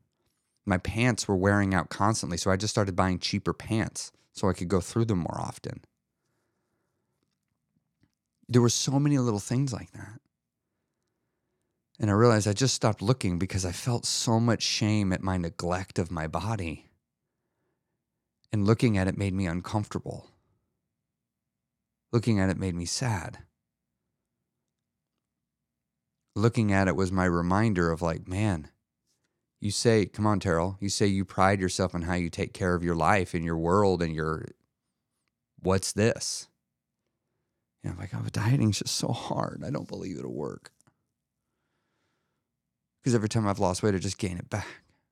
My 0.65 0.77
pants 0.77 1.25
were 1.25 1.37
wearing 1.37 1.73
out 1.73 1.87
constantly. 1.87 2.35
So 2.35 2.51
I 2.51 2.57
just 2.57 2.73
started 2.73 2.97
buying 2.97 3.17
cheaper 3.17 3.53
pants 3.53 4.11
so 4.33 4.49
I 4.49 4.53
could 4.53 4.67
go 4.67 4.81
through 4.81 5.05
them 5.05 5.19
more 5.19 5.39
often. 5.39 5.85
There 8.49 8.61
were 8.61 8.67
so 8.67 8.99
many 8.99 9.17
little 9.19 9.39
things 9.39 9.71
like 9.71 9.91
that. 9.93 10.19
And 11.99 12.11
I 12.11 12.13
realized 12.13 12.47
I 12.47 12.53
just 12.53 12.75
stopped 12.75 13.01
looking 13.01 13.39
because 13.39 13.65
I 13.65 13.71
felt 13.71 14.05
so 14.05 14.39
much 14.39 14.61
shame 14.61 15.11
at 15.11 15.23
my 15.23 15.37
neglect 15.37 15.97
of 15.97 16.11
my 16.11 16.27
body 16.27 16.87
and 18.51 18.65
looking 18.65 18.97
at 18.97 19.07
it 19.07 19.17
made 19.17 19.33
me 19.33 19.47
uncomfortable. 19.47 20.29
Looking 22.11 22.39
at 22.39 22.49
it 22.49 22.57
made 22.57 22.75
me 22.75 22.85
sad. 22.85 23.39
Looking 26.35 26.71
at 26.71 26.87
it 26.87 26.95
was 26.95 27.11
my 27.11 27.25
reminder 27.25 27.91
of, 27.91 28.01
like, 28.01 28.27
man, 28.27 28.69
you 29.59 29.71
say, 29.71 30.05
come 30.05 30.27
on, 30.27 30.39
Terrell, 30.39 30.77
you 30.79 30.89
say 30.89 31.07
you 31.07 31.25
pride 31.25 31.59
yourself 31.59 31.95
on 31.95 32.03
how 32.03 32.13
you 32.13 32.29
take 32.29 32.53
care 32.53 32.75
of 32.75 32.83
your 32.83 32.95
life 32.95 33.33
and 33.33 33.43
your 33.43 33.57
world 33.57 34.03
and 34.03 34.15
your, 34.15 34.45
what's 35.59 35.91
this? 35.91 36.47
Know, 37.83 37.91
I'm 37.91 37.97
like, 37.97 38.11
oh, 38.13 38.23
dieting's 38.31 38.79
just 38.79 38.95
so 38.95 39.07
hard. 39.07 39.63
I 39.65 39.71
don't 39.71 39.87
believe 39.87 40.17
it'll 40.17 40.33
work. 40.33 40.71
Because 43.07 43.15
every 43.15 43.29
time 43.29 43.47
I've 43.47 43.59
lost 43.59 43.83
weight, 43.83 43.95
I 43.95 43.99
just 43.99 44.17
gain 44.17 44.37
it 44.37 44.49
back. 44.49 44.67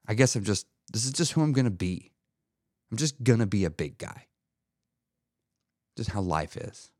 I 0.05 0.15
guess 0.15 0.35
I'm 0.35 0.43
just, 0.43 0.67
this 0.91 1.05
is 1.05 1.13
just 1.13 1.31
who 1.31 1.41
I'm 1.41 1.53
going 1.53 1.63
to 1.63 1.71
be. 1.71 2.11
I'm 2.91 2.97
just 2.97 3.23
going 3.23 3.39
to 3.39 3.45
be 3.45 3.63
a 3.63 3.69
big 3.69 3.97
guy. 3.97 4.25
Just 5.95 6.09
how 6.09 6.19
life 6.19 6.57
is. 6.57 6.91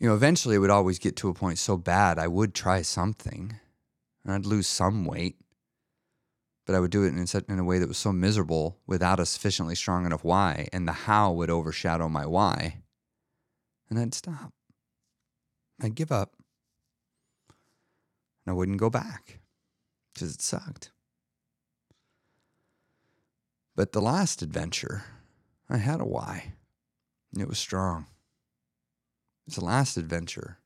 You 0.00 0.08
know, 0.08 0.14
eventually 0.14 0.56
it 0.56 0.60
would 0.60 0.70
always 0.70 0.98
get 0.98 1.16
to 1.16 1.28
a 1.28 1.34
point 1.34 1.58
so 1.58 1.76
bad 1.76 2.18
I 2.18 2.28
would 2.28 2.54
try 2.54 2.80
something 2.80 3.60
and 4.24 4.32
I'd 4.32 4.46
lose 4.46 4.66
some 4.66 5.04
weight, 5.04 5.36
but 6.64 6.74
I 6.74 6.80
would 6.80 6.90
do 6.90 7.04
it 7.04 7.08
in, 7.08 7.26
such, 7.26 7.44
in 7.46 7.58
a 7.58 7.64
way 7.64 7.78
that 7.78 7.88
was 7.88 7.98
so 7.98 8.10
miserable 8.10 8.78
without 8.86 9.20
a 9.20 9.26
sufficiently 9.26 9.74
strong 9.74 10.06
enough 10.06 10.24
why, 10.24 10.66
and 10.72 10.88
the 10.88 10.92
how 10.92 11.30
would 11.32 11.50
overshadow 11.50 12.08
my 12.08 12.24
why. 12.24 12.80
And 13.90 13.98
I'd 13.98 14.14
stop. 14.14 14.54
I'd 15.82 15.94
give 15.94 16.10
up. 16.10 16.36
And 18.44 18.52
I 18.52 18.56
wouldn't 18.56 18.78
go 18.78 18.90
back 18.90 19.40
because 20.12 20.34
it 20.34 20.42
sucked. 20.42 20.90
But 23.76 23.92
the 23.92 24.00
last 24.00 24.42
adventure, 24.42 25.04
I 25.68 25.78
had 25.78 26.00
a 26.00 26.04
why. 26.04 26.52
It 27.36 27.48
was 27.48 27.58
strong. 27.58 28.06
It's 29.46 29.56
the 29.56 29.64
last 29.64 29.96
adventure. 29.96 30.58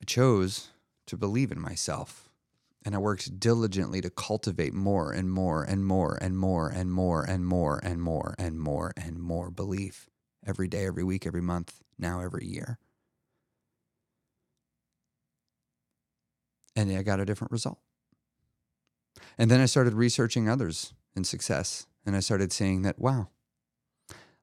I 0.00 0.04
chose 0.04 0.68
to 1.06 1.16
believe 1.16 1.50
in 1.50 1.60
myself. 1.60 2.28
And 2.84 2.94
I 2.94 2.98
worked 2.98 3.38
diligently 3.38 4.00
to 4.00 4.10
cultivate 4.10 4.74
more 4.74 5.12
and 5.12 5.30
more 5.30 5.62
and 5.62 5.86
more 5.86 6.18
and 6.20 6.36
more 6.36 6.68
and 6.68 6.92
more 6.92 7.22
and 7.22 7.46
more 7.46 7.80
and 7.84 8.02
more 8.02 8.34
and 8.38 8.60
more 8.60 8.92
and 8.96 9.22
more 9.22 9.50
belief 9.50 10.10
every 10.44 10.66
day, 10.66 10.86
every 10.86 11.04
week, 11.04 11.24
every 11.24 11.40
month, 11.40 11.80
now 11.96 12.20
every 12.20 12.44
year. 12.44 12.78
And 16.88 16.98
I 16.98 17.02
got 17.02 17.20
a 17.20 17.24
different 17.24 17.52
result. 17.52 17.78
And 19.38 19.50
then 19.50 19.60
I 19.60 19.66
started 19.66 19.94
researching 19.94 20.48
others 20.48 20.94
in 21.14 21.24
success. 21.24 21.86
And 22.04 22.16
I 22.16 22.20
started 22.20 22.52
seeing 22.52 22.82
that, 22.82 22.98
wow, 22.98 23.28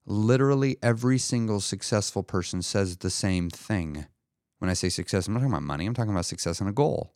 literally 0.05 0.77
every 0.81 1.17
single 1.17 1.59
successful 1.59 2.23
person 2.23 2.61
says 2.61 2.97
the 2.97 3.09
same 3.09 3.49
thing. 3.49 4.07
When 4.59 4.69
I 4.69 4.73
say 4.73 4.89
success, 4.89 5.27
I'm 5.27 5.33
not 5.33 5.41
talking 5.41 5.53
about 5.53 5.63
money, 5.63 5.85
I'm 5.85 5.93
talking 5.93 6.11
about 6.11 6.25
success 6.25 6.59
and 6.59 6.69
a 6.69 6.73
goal 6.73 7.13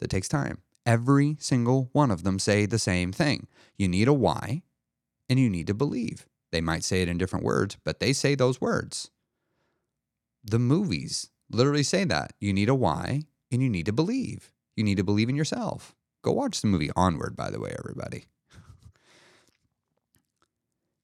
that 0.00 0.10
takes 0.10 0.28
time. 0.28 0.62
Every 0.84 1.36
single 1.38 1.90
one 1.92 2.10
of 2.10 2.24
them 2.24 2.38
say 2.38 2.66
the 2.66 2.78
same 2.78 3.12
thing. 3.12 3.46
You 3.76 3.88
need 3.88 4.08
a 4.08 4.12
why 4.12 4.62
and 5.28 5.38
you 5.38 5.48
need 5.48 5.66
to 5.68 5.74
believe. 5.74 6.26
They 6.50 6.60
might 6.60 6.82
say 6.82 7.02
it 7.02 7.08
in 7.08 7.18
different 7.18 7.44
words, 7.44 7.76
but 7.84 8.00
they 8.00 8.12
say 8.12 8.34
those 8.34 8.60
words. 8.60 9.10
The 10.42 10.58
movies 10.58 11.30
literally 11.50 11.82
say 11.82 12.04
that. 12.04 12.32
You 12.40 12.52
need 12.52 12.68
a 12.68 12.74
why 12.74 13.22
and 13.50 13.62
you 13.62 13.68
need 13.68 13.86
to 13.86 13.92
believe. 13.92 14.52
You 14.76 14.84
need 14.84 14.96
to 14.96 15.04
believe 15.04 15.28
in 15.28 15.36
yourself. 15.36 15.94
Go 16.22 16.32
watch 16.32 16.60
the 16.60 16.66
movie 16.66 16.90
Onward, 16.94 17.36
by 17.36 17.50
the 17.50 17.60
way, 17.60 17.74
everybody. 17.78 18.26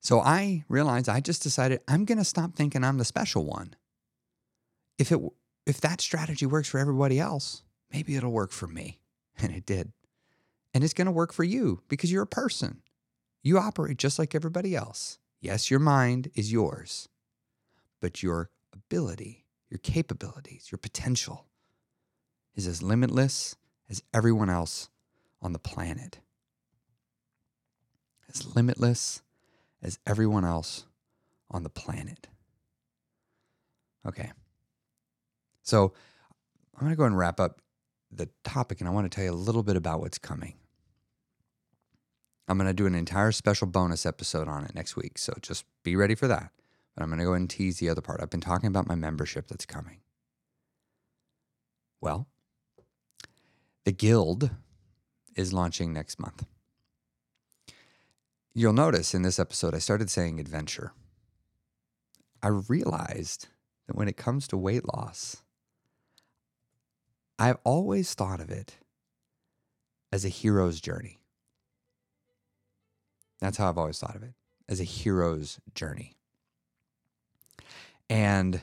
So 0.01 0.21
I 0.21 0.65
realized 0.69 1.09
I 1.09 1.19
just 1.19 1.43
decided 1.43 1.81
I'm 1.89 2.05
going 2.05 2.19
to 2.19 2.25
stop 2.25 2.55
thinking 2.55 2.85
I'm 2.85 2.99
the 2.99 3.05
special 3.05 3.45
one. 3.45 3.75
If 4.99 5.11
it 5.11 5.19
if 5.67 5.81
that 5.81 6.01
strategy 6.01 6.47
works 6.47 6.69
for 6.69 6.79
everybody 6.79 7.19
else, 7.19 7.65
maybe 7.93 8.15
it'll 8.15 8.31
work 8.31 8.53
for 8.53 8.67
me. 8.67 9.01
And 9.43 9.53
it 9.53 9.67
did. 9.67 9.93
And 10.73 10.83
it's 10.83 10.95
going 10.95 11.07
to 11.07 11.13
work 11.13 11.33
for 11.33 11.45
you 11.45 11.83
because 11.89 12.11
you're 12.11 12.23
a 12.23 12.27
person. 12.27 12.83
You 13.43 13.59
operate 13.59 13.99
just 13.99 14.19
like 14.19 14.35
everybody 14.35 14.75
else. 14.75 15.19
Yes, 15.41 15.71
your 15.71 15.81
mind 15.81 16.31
is 16.35 16.53
yours, 16.53 17.09
but 18.01 18.23
your 18.23 18.49
ability, 18.73 19.45
your 19.69 19.79
capabilities, 19.79 20.69
your 20.71 20.79
potential 20.79 21.46
is 22.57 22.67
as 22.67 22.83
limitless 22.83 23.55
as 23.89 24.03
everyone 24.13 24.51
else 24.51 24.89
on 25.41 25.53
the 25.53 25.59
planet. 25.59 26.19
As 28.29 28.57
limitless 28.57 29.23
as 29.83 29.99
everyone 30.07 30.45
else 30.45 30.87
on 31.51 31.63
the 31.63 31.71
planet. 31.71 32.29
Okay. 34.07 34.33
So 35.63 35.93
I'm 36.75 36.81
going 36.81 36.91
to 36.91 36.97
go 36.97 37.05
and 37.05 37.17
wrap 37.17 37.39
up 37.39 37.61
the 38.11 38.29
topic, 38.45 38.81
and 38.81 38.89
I 38.89 38.93
want 38.93 39.11
to 39.11 39.15
tell 39.15 39.25
you 39.25 39.33
a 39.33 39.35
little 39.35 39.63
bit 39.63 39.77
about 39.77 40.01
what's 40.01 40.19
coming. 40.19 40.55
I'm 42.49 42.57
going 42.57 42.69
to 42.69 42.75
do 42.75 42.87
an 42.87 42.95
entire 42.95 43.33
special 43.33 43.67
bonus 43.67 44.07
episode 44.07 44.49
on 44.49 44.65
it 44.65 44.75
next 44.75 44.97
week. 44.97 45.19
So 45.19 45.35
just 45.43 45.65
be 45.83 45.97
ready 45.97 46.15
for 46.15 46.29
that. 46.29 46.53
But 46.95 47.03
I'm 47.03 47.11
going 47.11 47.19
to 47.19 47.25
go 47.25 47.35
and 47.35 47.51
tease 47.51 47.79
the 47.79 47.89
other 47.89 48.01
part. 48.01 48.21
I've 48.21 48.31
been 48.31 48.41
talking 48.41 48.69
about 48.69 48.87
my 48.87 48.95
membership 48.95 49.49
that's 49.49 49.67
coming. 49.67 49.99
Well, 52.01 52.29
the 53.87 53.93
Guild 53.93 54.51
is 55.37 55.53
launching 55.53 55.93
next 55.93 56.19
month. 56.19 56.45
You'll 58.53 58.73
notice 58.73 59.15
in 59.15 59.23
this 59.23 59.39
episode, 59.39 59.77
I 59.77 59.79
started 59.79 60.11
saying 60.11 60.41
adventure. 60.41 60.93
I 62.43 62.49
realized 62.49 63.47
that 63.87 63.95
when 63.95 64.09
it 64.09 64.17
comes 64.17 64.49
to 64.49 64.57
weight 64.57 64.93
loss, 64.93 65.37
I've 67.39 67.59
always 67.63 68.13
thought 68.13 68.41
of 68.41 68.51
it 68.51 68.79
as 70.11 70.25
a 70.25 70.31
hero's 70.31 70.81
journey. 70.81 71.21
That's 73.39 73.57
how 73.57 73.69
I've 73.69 73.79
always 73.79 74.01
thought 74.01 74.17
of 74.17 74.25
it 74.25 74.35
as 74.69 74.81
a 74.81 74.85
hero's 74.85 75.61
journey. 75.77 76.17
And 78.11 78.63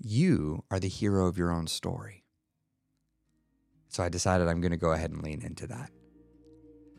you 0.00 0.64
are 0.68 0.80
the 0.80 0.88
hero 0.88 1.26
of 1.26 1.38
your 1.38 1.52
own 1.52 1.68
story. 1.68 2.21
So 3.92 4.02
I 4.02 4.08
decided 4.08 4.48
I'm 4.48 4.62
going 4.62 4.72
to 4.72 4.78
go 4.78 4.92
ahead 4.92 5.10
and 5.10 5.22
lean 5.22 5.42
into 5.42 5.66
that 5.66 5.90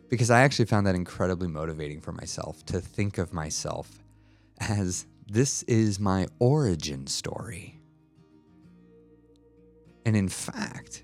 because 0.10 0.30
I 0.30 0.42
actually 0.42 0.66
found 0.66 0.86
that 0.86 0.94
incredibly 0.94 1.48
motivating 1.48 2.00
for 2.02 2.12
myself 2.12 2.64
to 2.68 2.80
think 2.80 3.18
of 3.18 3.34
myself 3.34 4.04
as 4.60 5.08
this 5.28 5.64
is 5.64 6.00
my 6.00 6.28
origin 6.38 7.08
story. 7.08 7.80
And 10.06 10.16
in 10.16 10.30
fact, 10.30 11.04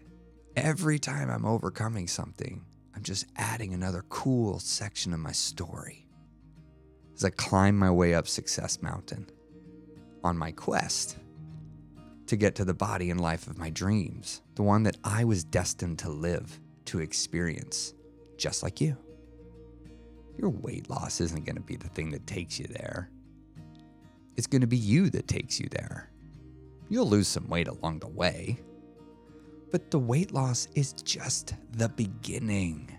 every 0.56 1.00
time 1.00 1.28
I'm 1.28 1.46
overcoming 1.46 2.08
something, 2.08 2.64
I'm 2.96 3.02
just 3.02 3.26
adding 3.36 3.74
another 3.74 4.04
cool 4.10 4.60
section 4.60 5.12
of 5.12 5.20
my 5.20 5.32
story 5.32 6.06
as 7.16 7.26
I 7.26 7.32
climb 7.32 7.76
my 7.76 7.90
way 7.90 8.14
up 8.14 8.28
Success 8.28 8.80
Mountain 8.84 9.26
on 10.24 10.38
my 10.38 10.52
quest 10.52 11.18
to 12.30 12.38
get 12.38 12.54
to 12.56 12.66
the 12.66 12.74
body 12.76 13.10
and 13.10 13.20
life 13.20 13.48
of 13.48 13.58
my 13.58 13.72
dreams, 13.72 14.42
the 14.54 14.62
one 14.62 14.84
that 14.84 14.98
I 15.04 15.24
was 15.24 15.44
destined 15.44 15.98
to 16.00 16.10
live, 16.10 16.60
to 16.86 17.00
experience, 17.00 17.96
just 18.38 18.62
like 18.62 18.80
you. 18.80 18.96
Your 20.38 20.52
weight 20.52 20.90
loss 20.92 21.22
isn't 21.22 21.46
going 21.46 21.56
to 21.56 21.62
be 21.62 21.76
the 21.76 21.90
thing 21.90 22.12
that 22.12 22.28
takes 22.28 22.60
you 22.60 22.68
there. 22.68 23.10
It's 24.38 24.46
going 24.46 24.62
to 24.62 24.68
be 24.68 24.78
you 24.78 25.10
that 25.10 25.28
takes 25.28 25.60
you 25.60 25.68
there. 25.72 26.12
You'll 26.88 27.10
lose 27.10 27.28
some 27.28 27.48
weight 27.48 27.68
along 27.68 28.00
the 28.00 28.08
way, 28.08 28.60
but 29.72 29.90
the 29.90 30.00
weight 30.00 30.32
loss 30.32 30.68
is 30.76 30.94
just 30.94 31.56
the 31.72 31.90
beginning. 31.90 32.96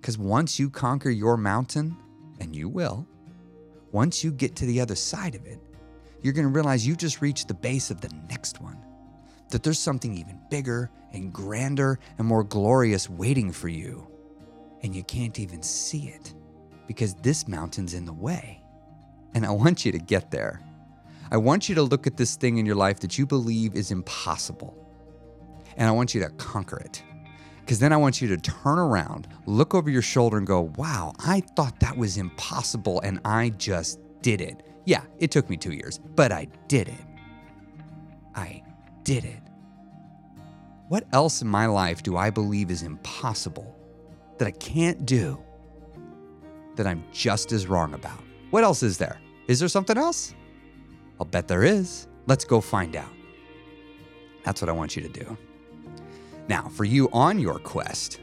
Because 0.00 0.16
once 0.16 0.60
you 0.60 0.70
conquer 0.70 1.10
your 1.10 1.36
mountain, 1.36 1.96
and 2.40 2.54
you 2.54 2.68
will, 2.68 3.04
once 3.90 4.22
you 4.22 4.30
get 4.30 4.54
to 4.54 4.66
the 4.66 4.80
other 4.80 4.94
side 4.94 5.34
of 5.34 5.44
it, 5.44 5.58
you're 6.22 6.32
going 6.32 6.46
to 6.46 6.52
realize 6.52 6.86
you 6.86 6.96
just 6.96 7.20
reached 7.20 7.48
the 7.48 7.54
base 7.54 7.90
of 7.90 8.00
the 8.00 8.10
next 8.28 8.60
one. 8.60 8.78
That 9.50 9.62
there's 9.62 9.78
something 9.78 10.14
even 10.16 10.40
bigger 10.50 10.90
and 11.12 11.32
grander 11.32 11.98
and 12.18 12.26
more 12.26 12.44
glorious 12.44 13.08
waiting 13.08 13.52
for 13.52 13.68
you. 13.68 14.06
And 14.82 14.94
you 14.94 15.02
can't 15.04 15.38
even 15.38 15.62
see 15.62 16.08
it 16.08 16.34
because 16.86 17.14
this 17.14 17.48
mountain's 17.48 17.94
in 17.94 18.04
the 18.04 18.12
way. 18.12 18.62
And 19.34 19.44
I 19.44 19.50
want 19.50 19.84
you 19.84 19.92
to 19.92 19.98
get 19.98 20.30
there. 20.30 20.60
I 21.30 21.36
want 21.36 21.68
you 21.68 21.74
to 21.76 21.82
look 21.82 22.06
at 22.06 22.16
this 22.16 22.36
thing 22.36 22.58
in 22.58 22.66
your 22.66 22.74
life 22.74 23.00
that 23.00 23.18
you 23.18 23.26
believe 23.26 23.74
is 23.74 23.90
impossible. 23.90 24.74
And 25.76 25.88
I 25.88 25.92
want 25.92 26.14
you 26.14 26.22
to 26.22 26.30
conquer 26.30 26.78
it. 26.78 27.02
Because 27.60 27.78
then 27.78 27.92
I 27.92 27.98
want 27.98 28.22
you 28.22 28.28
to 28.28 28.38
turn 28.38 28.78
around, 28.78 29.28
look 29.44 29.74
over 29.74 29.90
your 29.90 30.00
shoulder, 30.00 30.38
and 30.38 30.46
go, 30.46 30.72
wow, 30.76 31.12
I 31.18 31.40
thought 31.40 31.78
that 31.80 31.96
was 31.96 32.16
impossible 32.16 33.00
and 33.00 33.20
I 33.26 33.50
just 33.50 34.00
did 34.22 34.40
it. 34.40 34.62
Yeah, 34.84 35.02
it 35.18 35.30
took 35.30 35.50
me 35.50 35.56
two 35.56 35.72
years, 35.72 35.98
but 35.98 36.32
I 36.32 36.48
did 36.66 36.88
it. 36.88 37.04
I 38.34 38.62
did 39.04 39.24
it. 39.24 39.40
What 40.88 41.04
else 41.12 41.42
in 41.42 41.48
my 41.48 41.66
life 41.66 42.02
do 42.02 42.16
I 42.16 42.30
believe 42.30 42.70
is 42.70 42.82
impossible 42.82 43.76
that 44.38 44.46
I 44.48 44.52
can't 44.52 45.04
do 45.04 45.42
that 46.76 46.86
I'm 46.86 47.04
just 47.12 47.52
as 47.52 47.66
wrong 47.66 47.92
about? 47.94 48.22
What 48.50 48.64
else 48.64 48.82
is 48.82 48.96
there? 48.96 49.20
Is 49.48 49.60
there 49.60 49.68
something 49.68 49.98
else? 49.98 50.34
I'll 51.20 51.26
bet 51.26 51.48
there 51.48 51.64
is. 51.64 52.06
Let's 52.26 52.44
go 52.44 52.60
find 52.60 52.96
out. 52.96 53.12
That's 54.44 54.62
what 54.62 54.68
I 54.68 54.72
want 54.72 54.96
you 54.96 55.02
to 55.02 55.08
do. 55.08 55.36
Now, 56.48 56.68
for 56.68 56.84
you 56.84 57.10
on 57.12 57.38
your 57.38 57.58
quest 57.58 58.20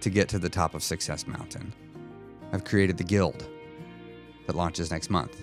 to 0.00 0.10
get 0.10 0.28
to 0.30 0.38
the 0.38 0.48
top 0.48 0.74
of 0.74 0.82
Success 0.82 1.26
Mountain, 1.26 1.72
I've 2.52 2.64
created 2.64 2.98
the 2.98 3.04
Guild 3.04 3.48
that 4.46 4.56
launches 4.56 4.90
next 4.90 5.10
month. 5.10 5.42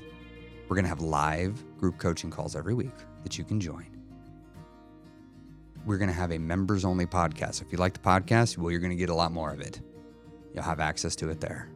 We're 0.70 0.76
going 0.76 0.86
to 0.86 0.90
have 0.90 1.02
live 1.02 1.64
group 1.80 1.98
coaching 1.98 2.30
calls 2.30 2.56
every 2.56 2.76
week 2.76 2.94
that 3.24 3.40
you 3.40 3.44
can 3.44 3.60
join. 3.60 3.88
We're 5.84 5.98
going 5.98 6.10
to 6.10 6.16
have 6.16 6.32
a 6.32 6.38
members 6.38 6.86
only 6.86 7.08
podcast. 7.08 7.64
If 7.64 7.72
you 7.72 7.80
like 7.80 7.94
the 7.94 8.00
podcast, 8.00 8.56
well, 8.56 8.70
you're 8.70 8.80
going 8.80 8.92
to 8.92 8.96
get 8.96 9.10
a 9.10 9.16
lot 9.16 9.32
more 9.32 9.52
of 9.52 9.62
it. 9.62 9.82
You'll 10.54 10.64
have 10.64 10.80
access 10.80 11.16
to 11.18 11.30
it 11.32 11.42
there. 11.42 11.70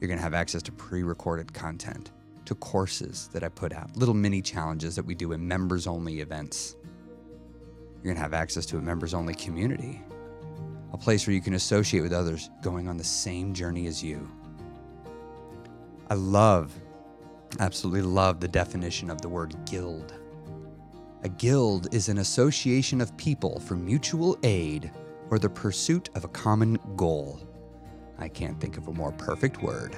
You're 0.00 0.06
going 0.06 0.18
to 0.18 0.22
have 0.22 0.32
access 0.32 0.62
to 0.62 0.72
pre 0.72 1.02
recorded 1.02 1.52
content, 1.52 2.12
to 2.44 2.54
courses 2.54 3.28
that 3.32 3.42
I 3.42 3.48
put 3.48 3.72
out, 3.72 3.96
little 3.96 4.14
mini 4.14 4.40
challenges 4.40 4.94
that 4.94 5.04
we 5.04 5.16
do 5.16 5.32
in 5.32 5.48
members 5.48 5.88
only 5.88 6.20
events. 6.20 6.76
You're 7.96 8.14
going 8.14 8.16
to 8.16 8.22
have 8.22 8.34
access 8.34 8.64
to 8.66 8.76
a 8.76 8.80
members 8.80 9.12
only 9.12 9.34
community, 9.34 10.00
a 10.92 10.96
place 10.96 11.26
where 11.26 11.34
you 11.34 11.40
can 11.40 11.54
associate 11.54 12.02
with 12.02 12.12
others 12.12 12.48
going 12.62 12.86
on 12.86 12.96
the 12.96 13.02
same 13.02 13.54
journey 13.54 13.88
as 13.88 14.04
you. 14.04 14.30
I 16.08 16.14
love, 16.14 16.72
absolutely 17.60 18.02
love 18.02 18.40
the 18.40 18.48
definition 18.48 19.10
of 19.10 19.20
the 19.20 19.28
word 19.28 19.54
guild. 19.66 20.14
A 21.22 21.28
guild 21.28 21.92
is 21.94 22.08
an 22.08 22.18
association 22.18 23.00
of 23.00 23.16
people 23.16 23.60
for 23.60 23.76
mutual 23.76 24.36
aid 24.42 24.90
or 25.30 25.38
the 25.38 25.48
pursuit 25.48 26.10
of 26.14 26.24
a 26.24 26.28
common 26.28 26.78
goal. 26.96 27.40
I 28.18 28.28
can't 28.28 28.60
think 28.60 28.76
of 28.76 28.88
a 28.88 28.92
more 28.92 29.12
perfect 29.12 29.62
word. 29.62 29.96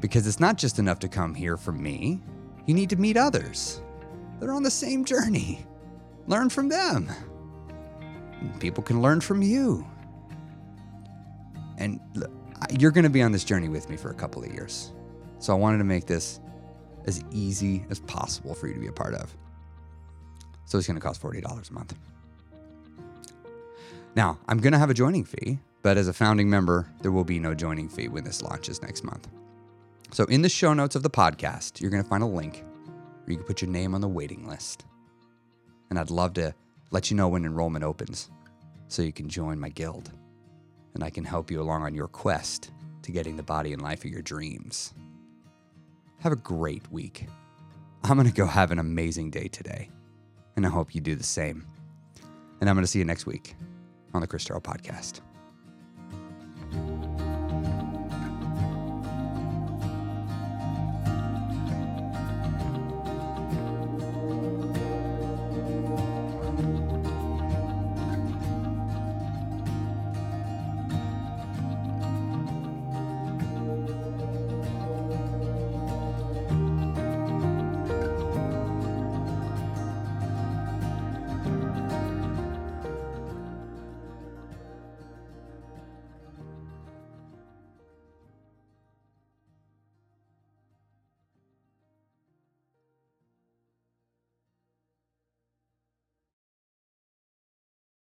Because 0.00 0.26
it's 0.26 0.40
not 0.40 0.56
just 0.56 0.78
enough 0.78 0.98
to 1.00 1.08
come 1.08 1.34
here 1.34 1.56
for 1.56 1.72
me, 1.72 2.20
you 2.66 2.74
need 2.74 2.90
to 2.90 2.96
meet 2.96 3.16
others. 3.16 3.80
They're 4.38 4.52
on 4.52 4.62
the 4.62 4.70
same 4.70 5.04
journey. 5.04 5.66
Learn 6.26 6.50
from 6.50 6.68
them. 6.68 7.10
People 8.60 8.82
can 8.82 9.02
learn 9.02 9.20
from 9.20 9.42
you. 9.42 9.86
And 11.78 12.00
you're 12.78 12.90
going 12.90 13.04
to 13.04 13.10
be 13.10 13.22
on 13.22 13.32
this 13.32 13.44
journey 13.44 13.68
with 13.68 13.88
me 13.90 13.96
for 13.96 14.10
a 14.10 14.14
couple 14.14 14.42
of 14.42 14.52
years. 14.52 14.92
So 15.38 15.52
I 15.52 15.56
wanted 15.56 15.78
to 15.78 15.84
make 15.84 16.06
this 16.06 16.40
as 17.06 17.22
easy 17.30 17.84
as 17.90 18.00
possible 18.00 18.54
for 18.54 18.66
you 18.66 18.74
to 18.74 18.80
be 18.80 18.86
a 18.86 18.92
part 18.92 19.14
of. 19.14 19.34
So 20.64 20.78
it's 20.78 20.86
going 20.86 20.98
to 20.98 21.00
cost 21.00 21.22
$40 21.22 21.70
a 21.70 21.72
month. 21.72 21.94
Now, 24.16 24.38
I'm 24.48 24.58
going 24.58 24.72
to 24.72 24.78
have 24.78 24.90
a 24.90 24.94
joining 24.94 25.24
fee, 25.24 25.58
but 25.82 25.96
as 25.96 26.08
a 26.08 26.12
founding 26.12 26.50
member, 26.50 26.88
there 27.02 27.12
will 27.12 27.24
be 27.24 27.38
no 27.38 27.54
joining 27.54 27.88
fee 27.88 28.08
when 28.08 28.24
this 28.24 28.42
launches 28.42 28.82
next 28.82 29.04
month. 29.04 29.28
So 30.10 30.24
in 30.24 30.42
the 30.42 30.48
show 30.48 30.72
notes 30.72 30.96
of 30.96 31.02
the 31.02 31.10
podcast, 31.10 31.80
you're 31.80 31.90
going 31.90 32.02
to 32.02 32.08
find 32.08 32.22
a 32.22 32.26
link 32.26 32.64
where 33.24 33.32
you 33.32 33.36
can 33.36 33.46
put 33.46 33.60
your 33.60 33.70
name 33.70 33.94
on 33.94 34.00
the 34.00 34.08
waiting 34.08 34.48
list 34.48 34.84
and 35.90 35.98
I'd 35.98 36.10
love 36.10 36.34
to 36.34 36.54
let 36.90 37.10
you 37.10 37.16
know 37.16 37.28
when 37.28 37.44
enrollment 37.44 37.84
opens 37.84 38.30
so 38.88 39.02
you 39.02 39.12
can 39.12 39.28
join 39.28 39.58
my 39.58 39.68
guild 39.68 40.10
and 40.94 41.04
I 41.04 41.10
can 41.10 41.24
help 41.24 41.50
you 41.50 41.60
along 41.60 41.82
on 41.82 41.94
your 41.94 42.08
quest 42.08 42.70
to 43.02 43.12
getting 43.12 43.36
the 43.36 43.42
body 43.42 43.72
and 43.72 43.82
life 43.82 44.04
of 44.04 44.10
your 44.10 44.22
dreams. 44.22 44.94
Have 46.20 46.32
a 46.32 46.36
great 46.36 46.90
week. 46.90 47.26
I'm 48.02 48.16
going 48.16 48.28
to 48.28 48.34
go 48.34 48.46
have 48.46 48.70
an 48.70 48.78
amazing 48.78 49.30
day 49.30 49.48
today, 49.48 49.90
and 50.56 50.66
I 50.66 50.68
hope 50.68 50.94
you 50.94 51.00
do 51.00 51.14
the 51.14 51.24
same. 51.24 51.66
And 52.60 52.70
I'm 52.70 52.76
going 52.76 52.84
to 52.84 52.90
see 52.90 52.98
you 52.98 53.04
next 53.04 53.26
week 53.26 53.54
on 54.14 54.20
the 54.20 54.26
Chris 54.26 54.44
Terrell 54.44 54.60
Podcast. 54.62 55.20